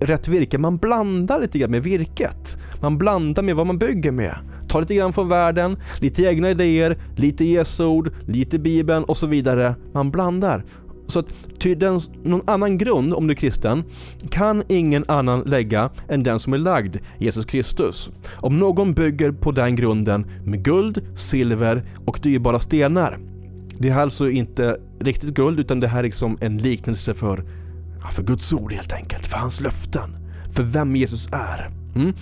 rätt 0.00 0.28
virke. 0.28 0.58
Man 0.58 0.76
blandar 0.76 1.40
lite 1.40 1.58
grann 1.58 1.70
med 1.70 1.82
virket. 1.82 2.58
Man 2.80 2.98
blandar 2.98 3.42
med 3.42 3.56
vad 3.56 3.66
man 3.66 3.78
bygger 3.78 4.10
med. 4.10 4.34
Ta 4.70 4.80
lite 4.80 4.94
grann 4.94 5.12
från 5.12 5.28
världen, 5.28 5.76
lite 6.00 6.22
egna 6.22 6.50
idéer, 6.50 6.98
lite 7.16 7.44
Jesu 7.44 7.84
ord, 7.84 8.12
lite 8.26 8.58
Bibeln 8.58 9.04
och 9.04 9.16
så 9.16 9.26
vidare. 9.26 9.74
Man 9.92 10.10
blandar. 10.10 10.64
Så 11.06 11.18
att 11.18 11.34
ty 11.58 11.74
den, 11.74 12.00
någon 12.22 12.42
annan 12.46 12.78
grund, 12.78 13.14
om 13.14 13.26
du 13.26 13.32
är 13.32 13.36
kristen, 13.36 13.84
kan 14.30 14.62
ingen 14.68 15.04
annan 15.08 15.42
lägga 15.42 15.90
än 16.08 16.22
den 16.22 16.38
som 16.38 16.52
är 16.52 16.58
lagd, 16.58 16.96
Jesus 17.18 17.44
Kristus. 17.44 18.10
Om 18.32 18.58
någon 18.58 18.94
bygger 18.94 19.32
på 19.32 19.52
den 19.52 19.76
grunden 19.76 20.26
med 20.44 20.64
guld, 20.64 21.02
silver 21.14 21.82
och 22.04 22.18
dyrbara 22.22 22.60
stenar. 22.60 23.18
Det 23.78 23.88
är 23.88 23.98
alltså 23.98 24.30
inte 24.30 24.76
riktigt 25.00 25.34
guld 25.34 25.60
utan 25.60 25.80
det 25.80 25.88
här 25.88 25.98
är 25.98 26.02
liksom 26.02 26.36
en 26.40 26.58
liknelse 26.58 27.14
för, 27.14 27.44
för 28.12 28.22
Guds 28.22 28.52
ord 28.52 28.72
helt 28.72 28.92
enkelt, 28.92 29.26
för 29.26 29.36
hans 29.36 29.60
löften, 29.60 30.16
för 30.50 30.62
vem 30.62 30.96
Jesus 30.96 31.28
är. 31.32 31.70
Mm. 31.94 32.12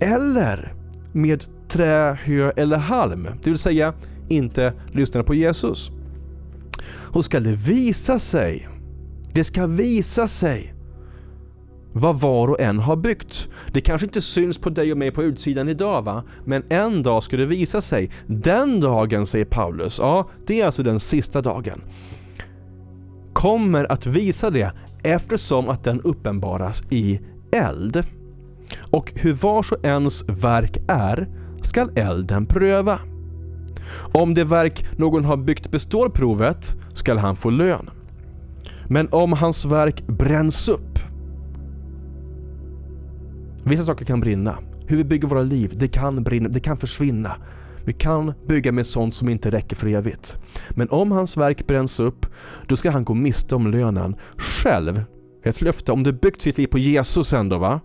Eller 0.00 0.79
med 1.12 1.44
trä, 1.68 2.18
hö 2.24 2.50
eller 2.56 2.76
halm, 2.76 3.28
det 3.42 3.50
vill 3.50 3.58
säga 3.58 3.94
inte 4.28 4.72
lyssna 4.90 5.22
på 5.22 5.34
Jesus. 5.34 5.90
Och 6.90 7.24
ska 7.24 7.40
det 7.40 7.54
visa 7.54 8.18
sig, 8.18 8.68
det 9.32 9.44
ska 9.44 9.66
visa 9.66 10.28
sig 10.28 10.74
vad 11.92 12.20
var 12.20 12.48
och 12.48 12.60
en 12.60 12.78
har 12.78 12.96
byggt. 12.96 13.48
Det 13.72 13.80
kanske 13.80 14.06
inte 14.06 14.20
syns 14.20 14.58
på 14.58 14.70
dig 14.70 14.92
och 14.92 14.98
mig 14.98 15.10
på 15.10 15.22
utsidan 15.22 15.68
idag 15.68 16.02
va? 16.02 16.22
Men 16.44 16.62
en 16.68 17.02
dag 17.02 17.22
ska 17.22 17.36
det 17.36 17.46
visa 17.46 17.80
sig. 17.80 18.10
Den 18.26 18.80
dagen, 18.80 19.26
säger 19.26 19.44
Paulus, 19.44 19.98
ja 19.98 20.28
det 20.46 20.60
är 20.60 20.66
alltså 20.66 20.82
den 20.82 21.00
sista 21.00 21.42
dagen, 21.42 21.80
kommer 23.32 23.92
att 23.92 24.06
visa 24.06 24.50
det 24.50 24.72
eftersom 25.02 25.68
att 25.68 25.84
den 25.84 26.00
uppenbaras 26.00 26.82
i 26.90 27.20
eld. 27.52 28.04
Och 28.90 29.12
hur 29.14 29.32
vars 29.32 29.72
och 29.72 29.84
ens 29.84 30.28
verk 30.28 30.76
är 30.88 31.28
skall 31.62 31.90
elden 31.94 32.46
pröva. 32.46 32.98
Om 34.12 34.34
det 34.34 34.44
verk 34.44 34.86
någon 34.98 35.24
har 35.24 35.36
byggt 35.36 35.70
består 35.70 36.08
provet 36.08 36.76
skall 36.94 37.18
han 37.18 37.36
få 37.36 37.50
lön. 37.50 37.90
Men 38.88 39.08
om 39.12 39.32
hans 39.32 39.64
verk 39.64 40.06
bränns 40.06 40.68
upp 40.68 40.90
Vissa 43.64 43.84
saker 43.84 44.04
kan 44.04 44.20
brinna. 44.20 44.58
Hur 44.86 44.96
vi 44.96 45.04
bygger 45.04 45.28
våra 45.28 45.42
liv, 45.42 45.72
det 45.76 45.88
kan 45.88 46.22
brinna, 46.22 46.48
det 46.48 46.60
kan 46.60 46.76
försvinna. 46.76 47.36
Vi 47.84 47.92
kan 47.92 48.32
bygga 48.48 48.72
med 48.72 48.86
sånt 48.86 49.14
som 49.14 49.28
inte 49.28 49.50
räcker 49.50 49.76
för 49.76 49.86
evigt. 49.86 50.38
Men 50.70 50.88
om 50.90 51.12
hans 51.12 51.36
verk 51.36 51.66
bränns 51.66 52.00
upp, 52.00 52.26
då 52.66 52.76
ska 52.76 52.90
han 52.90 53.04
gå 53.04 53.14
miste 53.14 53.54
om 53.54 53.70
lönen. 53.70 54.16
Själv, 54.36 55.04
ett 55.44 55.62
löfte, 55.62 55.92
om 55.92 56.02
du 56.02 56.12
byggt 56.12 56.44
ditt 56.44 56.58
liv 56.58 56.66
på 56.66 56.78
Jesus 56.78 57.32
ändå 57.32 57.58
va? 57.58 57.80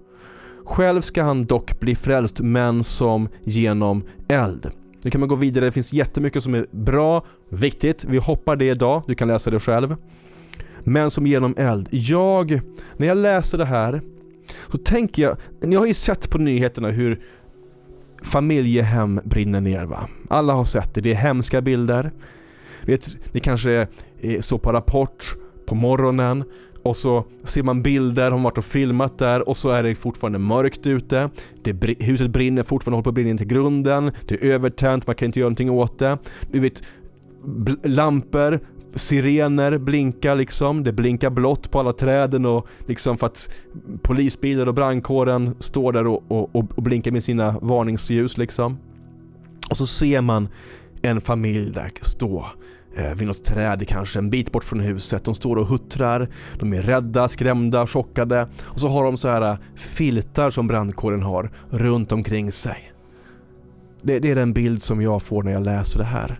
Själv 0.65 1.01
ska 1.01 1.23
han 1.23 1.45
dock 1.45 1.79
bli 1.79 1.95
frälst, 1.95 2.39
men 2.39 2.83
som 2.83 3.29
genom 3.43 4.03
eld. 4.27 4.71
Nu 5.03 5.11
kan 5.11 5.19
man 5.19 5.29
gå 5.29 5.35
vidare, 5.35 5.65
det 5.65 5.71
finns 5.71 5.93
jättemycket 5.93 6.43
som 6.43 6.53
är 6.53 6.65
bra, 6.71 7.25
viktigt. 7.49 8.03
Vi 8.03 8.17
hoppar 8.17 8.55
det 8.55 8.65
idag, 8.65 9.03
du 9.07 9.15
kan 9.15 9.27
läsa 9.27 9.51
det 9.51 9.59
själv. 9.59 9.95
Men 10.79 11.11
som 11.11 11.27
genom 11.27 11.55
eld. 11.57 11.87
Jag, 11.91 12.61
när 12.97 13.07
jag 13.07 13.17
läser 13.17 13.57
det 13.57 13.65
här, 13.65 14.01
så 14.71 14.77
tänker 14.77 15.23
jag, 15.23 15.37
ni 15.61 15.75
har 15.75 15.85
ju 15.85 15.93
sett 15.93 16.29
på 16.29 16.37
nyheterna 16.37 16.89
hur 16.89 17.21
familjehem 18.23 19.21
brinner 19.23 19.61
ner 19.61 19.85
va? 19.85 20.07
Alla 20.29 20.53
har 20.53 20.63
sett 20.63 20.93
det, 20.93 21.01
det 21.01 21.11
är 21.11 21.15
hemska 21.15 21.61
bilder. 21.61 22.11
Vet, 22.81 23.17
ni 23.31 23.39
kanske 23.39 23.87
står 24.39 24.57
på 24.57 24.71
Rapport 24.71 25.35
på 25.65 25.75
morgonen 25.75 26.43
och 26.85 26.95
så 26.95 27.25
ser 27.43 27.63
man 27.63 27.81
bilder, 27.81 28.31
har 28.31 28.39
varit 28.39 28.57
och 28.57 28.65
filmat 28.65 29.17
där 29.17 29.49
och 29.49 29.57
så 29.57 29.69
är 29.69 29.83
det 29.83 29.95
fortfarande 29.95 30.39
mörkt 30.39 30.87
ute. 30.87 31.29
Det, 31.63 32.03
huset 32.03 32.31
brinner 32.31 32.63
fortfarande, 32.63 32.95
håller 32.95 33.03
på 33.03 33.09
att 33.09 33.13
brinna 33.13 33.29
in 33.29 33.37
till 33.37 33.47
grunden. 33.47 34.11
Det 34.27 34.35
är 34.35 34.45
övertänt, 34.45 35.07
man 35.07 35.15
kan 35.15 35.25
inte 35.25 35.39
göra 35.39 35.49
någonting 35.49 35.71
åt 35.71 35.99
det. 35.99 36.17
Du 36.51 36.59
vet, 36.59 36.83
lampor 37.83 38.59
sirener 38.95 39.77
blinkar 39.77 40.35
liksom. 40.35 40.83
Det 40.83 40.93
blinkar 40.93 41.29
blått 41.29 41.71
på 41.71 41.79
alla 41.79 41.93
träden 41.93 42.45
och 42.45 42.67
liksom 42.87 43.17
för 43.17 43.25
att 43.27 43.49
polisbilar 44.01 44.67
och 44.67 44.73
brandkåren 44.73 45.55
står 45.59 45.93
där 45.93 46.07
och, 46.07 46.23
och, 46.27 46.55
och 46.55 46.83
blinkar 46.83 47.11
med 47.11 47.23
sina 47.23 47.59
varningsljus 47.61 48.37
liksom. 48.37 48.77
Och 49.69 49.77
så 49.77 49.87
ser 49.87 50.21
man 50.21 50.47
en 51.01 51.21
familj 51.21 51.71
där 51.71 51.91
stå 52.01 52.45
Eh, 52.97 53.13
vid 53.15 53.27
något 53.27 53.43
träd 53.43 53.87
kanske 53.87 54.19
en 54.19 54.29
bit 54.29 54.51
bort 54.51 54.63
från 54.63 54.79
huset. 54.79 55.23
De 55.23 55.35
står 55.35 55.55
och 55.55 55.67
huttrar, 55.67 56.29
de 56.59 56.73
är 56.73 56.81
rädda, 56.81 57.27
skrämda, 57.27 57.87
chockade 57.87 58.47
och 58.61 58.79
så 58.79 58.87
har 58.87 59.03
de 59.03 59.17
så 59.17 59.27
här 59.27 59.51
eh, 59.51 59.57
filtar 59.75 60.49
som 60.49 60.67
brandkåren 60.67 61.23
har 61.23 61.51
runt 61.69 62.11
omkring 62.11 62.51
sig. 62.51 62.93
Det, 64.01 64.19
det 64.19 64.31
är 64.31 64.35
den 64.35 64.53
bild 64.53 64.83
som 64.83 65.01
jag 65.01 65.21
får 65.21 65.43
när 65.43 65.51
jag 65.51 65.63
läser 65.63 65.99
det 65.99 66.05
här. 66.05 66.39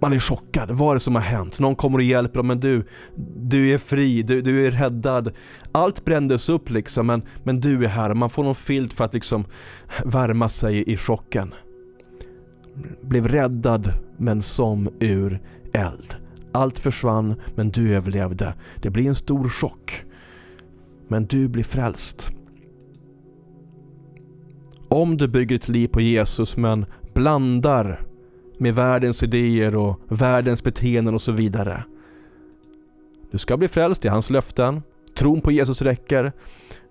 Man 0.00 0.12
är 0.12 0.18
chockad. 0.18 0.70
Vad 0.70 0.90
är 0.90 0.94
det 0.94 1.00
som 1.00 1.14
har 1.14 1.22
hänt? 1.22 1.60
Någon 1.60 1.76
kommer 1.76 1.98
och 1.98 2.04
hjälper 2.04 2.38
dem, 2.38 2.46
men 2.46 2.60
du, 2.60 2.86
du 3.36 3.70
är 3.70 3.78
fri, 3.78 4.22
du, 4.22 4.42
du 4.42 4.66
är 4.66 4.70
räddad. 4.70 5.32
Allt 5.72 6.04
brändes 6.04 6.48
upp 6.48 6.70
liksom, 6.70 7.06
men, 7.06 7.22
men 7.44 7.60
du 7.60 7.84
är 7.84 7.88
här. 7.88 8.14
Man 8.14 8.30
får 8.30 8.44
någon 8.44 8.54
filt 8.54 8.92
för 8.92 9.04
att 9.04 9.14
liksom 9.14 9.44
värma 10.04 10.48
sig 10.48 10.92
i 10.92 10.96
chocken. 10.96 11.54
Blev 13.02 13.28
räddad, 13.28 13.92
men 14.16 14.42
som 14.42 14.88
ur 15.00 15.40
eld. 15.72 16.16
Allt 16.52 16.78
försvann, 16.78 17.34
men 17.54 17.70
du 17.70 17.94
överlevde. 17.94 18.54
Det 18.82 18.90
blir 18.90 19.08
en 19.08 19.14
stor 19.14 19.48
chock. 19.48 20.04
Men 21.08 21.26
du 21.26 21.48
blir 21.48 21.64
frälst. 21.64 22.30
Om 24.88 25.16
du 25.16 25.28
bygger 25.28 25.56
ett 25.56 25.68
liv 25.68 25.88
på 25.88 26.00
Jesus 26.00 26.56
men 26.56 26.86
blandar 27.14 28.06
med 28.58 28.74
världens 28.74 29.22
idéer 29.22 29.76
och 29.76 30.00
världens 30.08 30.64
beteenden 30.64 31.14
och 31.14 31.22
så 31.22 31.32
vidare. 31.32 31.84
Du 33.30 33.38
ska 33.38 33.56
bli 33.56 33.68
frälst 33.68 34.04
i 34.04 34.08
hans 34.08 34.30
löften. 34.30 34.82
Tron 35.14 35.40
på 35.40 35.52
Jesus 35.52 35.82
räcker. 35.82 36.32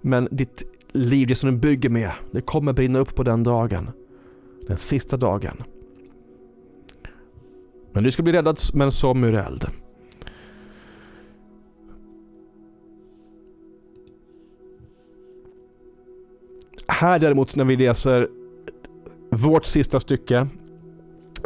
Men 0.02 0.28
ditt 0.32 0.63
liv, 0.91 1.28
det 1.28 1.36
som 1.36 1.52
du 1.52 1.58
bygger 1.58 1.89
med, 1.89 2.12
det 2.32 2.41
kommer 2.41 2.74
brinna 2.74 3.00
upp 3.00 3.15
på 3.15 3.24
den 3.24 3.44
dagen. 3.44 3.89
Den 4.67 4.78
sista 4.78 5.17
dagen. 5.17 5.63
Men 7.91 8.04
du 8.04 8.12
ska 8.12 8.24
bli 8.24 8.34
räddad 8.34 8.60
men 8.74 8.91
som 8.91 9.24
ur 9.24 9.36
eld. 9.36 9.67
Här 16.88 17.19
däremot 17.19 17.56
när 17.56 17.65
vi 17.65 17.76
läser 17.76 18.28
vårt 19.32 19.65
sista 19.65 20.00
stycke 20.00 20.47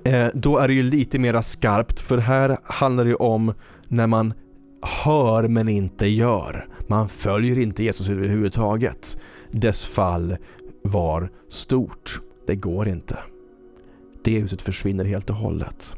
eh, 0.04 0.28
då 0.34 0.58
är 0.58 0.68
det 0.68 0.74
ju 0.74 0.84
lite 0.84 1.20
mera 1.20 1.44
skarpt 1.44 2.00
för 2.00 2.18
här 2.18 2.58
handlar 2.64 3.06
det 3.06 3.16
om 3.16 3.54
när 3.88 4.08
man 4.08 4.34
hör 4.82 5.48
men 5.48 5.70
inte 5.70 6.08
gör. 6.08 6.68
Man 6.88 7.10
följer 7.10 7.60
inte 7.60 7.84
Jesus 7.84 8.10
överhuvudtaget. 8.10 9.22
Dess 9.52 9.86
fall 9.86 10.38
var 10.84 11.30
stort. 11.50 12.22
Det 12.46 12.56
går 12.56 12.88
inte. 12.88 13.18
Det 14.24 14.40
huset 14.40 14.62
försvinner 14.62 15.06
helt 15.06 15.30
och 15.30 15.36
hållet. 15.36 15.96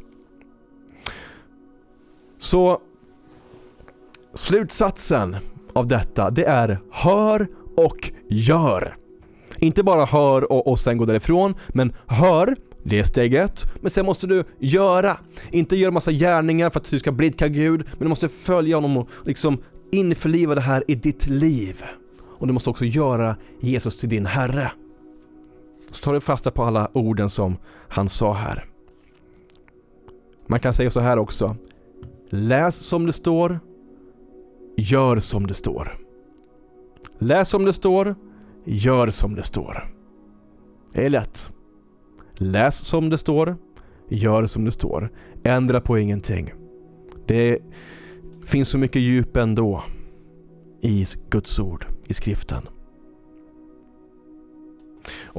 Så 2.38 2.82
slutsatsen 4.34 5.36
av 5.74 5.88
detta 5.88 6.30
det 6.30 6.46
är 6.46 6.80
hör 6.92 7.48
och 7.76 8.12
gör. 8.30 8.98
Inte 9.58 9.84
bara 9.84 10.06
hör 10.06 10.52
och, 10.52 10.68
och 10.68 10.80
sen 10.80 10.98
gå 10.98 11.06
därifrån, 11.06 11.56
men 11.68 11.94
hör, 12.08 12.56
det 12.84 13.00
är 13.00 13.04
steg 13.04 13.34
ett. 13.34 13.66
Men 13.82 13.92
sen 13.92 14.06
måste 14.06 14.28
du 14.28 14.44
göra. 14.60 15.18
Inte 15.52 15.76
göra 15.76 15.92
massa 15.92 16.12
gärningar 16.12 16.70
för 16.70 16.80
att 16.80 16.92
du 16.92 17.00
ska 17.00 17.12
blidka 17.12 17.48
Gud, 17.48 17.84
men 17.92 18.00
du 18.00 18.08
måste 18.08 18.30
följa 18.30 18.78
honom 18.78 18.98
och 18.98 19.10
liksom 19.26 19.58
införliva 19.92 20.56
det 20.56 20.62
här 20.62 20.84
i 20.88 20.96
ditt 20.96 21.28
liv. 21.28 21.84
Och 22.38 22.48
du 22.48 22.54
måste 22.54 22.70
också 22.70 22.86
göra 22.86 23.36
Jesus 23.60 23.98
till 23.98 24.10
din 24.10 24.26
Herre. 24.26 24.72
Så 25.98 26.04
tar 26.04 26.14
du 26.14 26.20
fasta 26.20 26.52
på 26.52 26.64
alla 26.64 26.90
orden 26.94 27.30
som 27.30 27.58
han 27.90 28.10
sa 28.10 28.34
här. 28.34 28.66
Man 30.48 30.60
kan 30.60 30.74
säga 30.74 30.90
så 30.90 31.00
här 31.00 31.18
också. 31.18 31.56
Läs 32.30 32.76
som 32.76 33.06
det 33.06 33.14
står. 33.14 33.60
Gör 34.78 35.20
som 35.20 35.48
det 35.48 35.54
står. 35.54 35.98
Läs 37.18 37.50
som 37.50 37.66
det 37.66 37.74
står. 37.74 38.16
Gör 38.66 39.10
som 39.10 39.36
det 39.36 39.44
står. 39.44 39.94
Det 40.94 41.06
är 41.06 41.10
lätt. 41.10 41.52
Läs 42.34 42.76
som 42.76 43.10
det 43.10 43.18
står. 43.18 43.58
Gör 44.10 44.46
som 44.46 44.66
det 44.66 44.72
står. 44.72 45.10
Ändra 45.44 45.82
på 45.82 45.98
ingenting. 45.98 46.54
Det 47.26 47.60
finns 48.46 48.70
så 48.70 48.78
mycket 48.78 49.02
djup 49.02 49.38
ändå 49.38 49.84
i 50.82 51.06
Guds 51.30 51.60
ord, 51.60 51.86
i 52.08 52.14
skriften. 52.14 52.62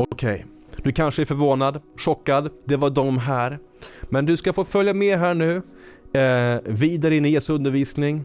Okej, 0.00 0.34
okay. 0.34 0.44
du 0.82 0.92
kanske 0.92 1.22
är 1.22 1.26
förvånad, 1.26 1.80
chockad. 1.96 2.50
Det 2.64 2.76
var 2.76 2.90
de 2.90 3.18
här. 3.18 3.58
Men 4.08 4.26
du 4.26 4.36
ska 4.36 4.52
få 4.52 4.64
följa 4.64 4.94
med 4.94 5.18
här 5.18 5.34
nu, 5.34 5.62
eh, 6.20 6.60
vidare 6.64 7.16
in 7.16 7.24
i 7.24 7.28
Jesu 7.28 7.52
undervisning. 7.52 8.24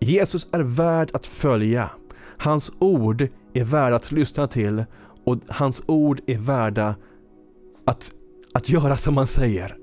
Jesus 0.00 0.48
är 0.52 0.60
värd 0.60 1.10
att 1.12 1.26
följa. 1.26 1.90
Hans 2.38 2.72
ord 2.78 3.28
är 3.54 3.64
värda 3.64 3.96
att 3.96 4.12
lyssna 4.12 4.46
till 4.46 4.84
och 5.24 5.36
hans 5.48 5.82
ord 5.86 6.20
är 6.26 6.38
värda 6.38 6.94
att, 7.84 8.12
att 8.52 8.68
göra 8.68 8.96
som 8.96 9.16
han 9.16 9.26
säger. 9.26 9.76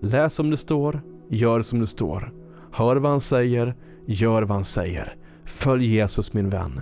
Läs 0.00 0.34
som 0.34 0.50
det 0.50 0.56
står, 0.56 1.02
gör 1.28 1.62
som 1.62 1.80
det 1.80 1.86
står. 1.86 2.32
Hör 2.72 2.96
vad 2.96 3.10
han 3.10 3.20
säger, 3.20 3.74
gör 4.06 4.42
vad 4.42 4.56
han 4.56 4.64
säger. 4.64 5.16
Följ 5.44 5.86
Jesus 5.86 6.32
min 6.32 6.50
vän. 6.50 6.80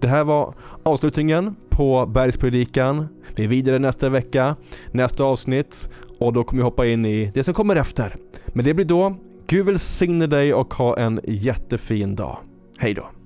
Det 0.00 0.08
här 0.08 0.24
var 0.24 0.54
avslutningen 0.82 1.56
på 1.70 2.06
Bergspredikan. 2.06 3.08
Vi 3.36 3.44
är 3.44 3.48
vidare 3.48 3.78
nästa 3.78 4.08
vecka, 4.08 4.56
nästa 4.90 5.24
avsnitt 5.24 5.90
och 6.18 6.32
då 6.32 6.44
kommer 6.44 6.62
vi 6.62 6.64
hoppa 6.64 6.86
in 6.86 7.06
i 7.06 7.30
det 7.34 7.44
som 7.44 7.54
kommer 7.54 7.76
efter. 7.76 8.16
Men 8.46 8.64
det 8.64 8.74
blir 8.74 8.84
då. 8.84 9.16
Gud 9.46 9.66
välsigne 9.66 10.26
dig 10.26 10.54
och 10.54 10.74
ha 10.74 10.98
en 10.98 11.20
jättefin 11.24 12.16
dag. 12.16 12.38
Hej 12.78 12.94
då! 12.94 13.21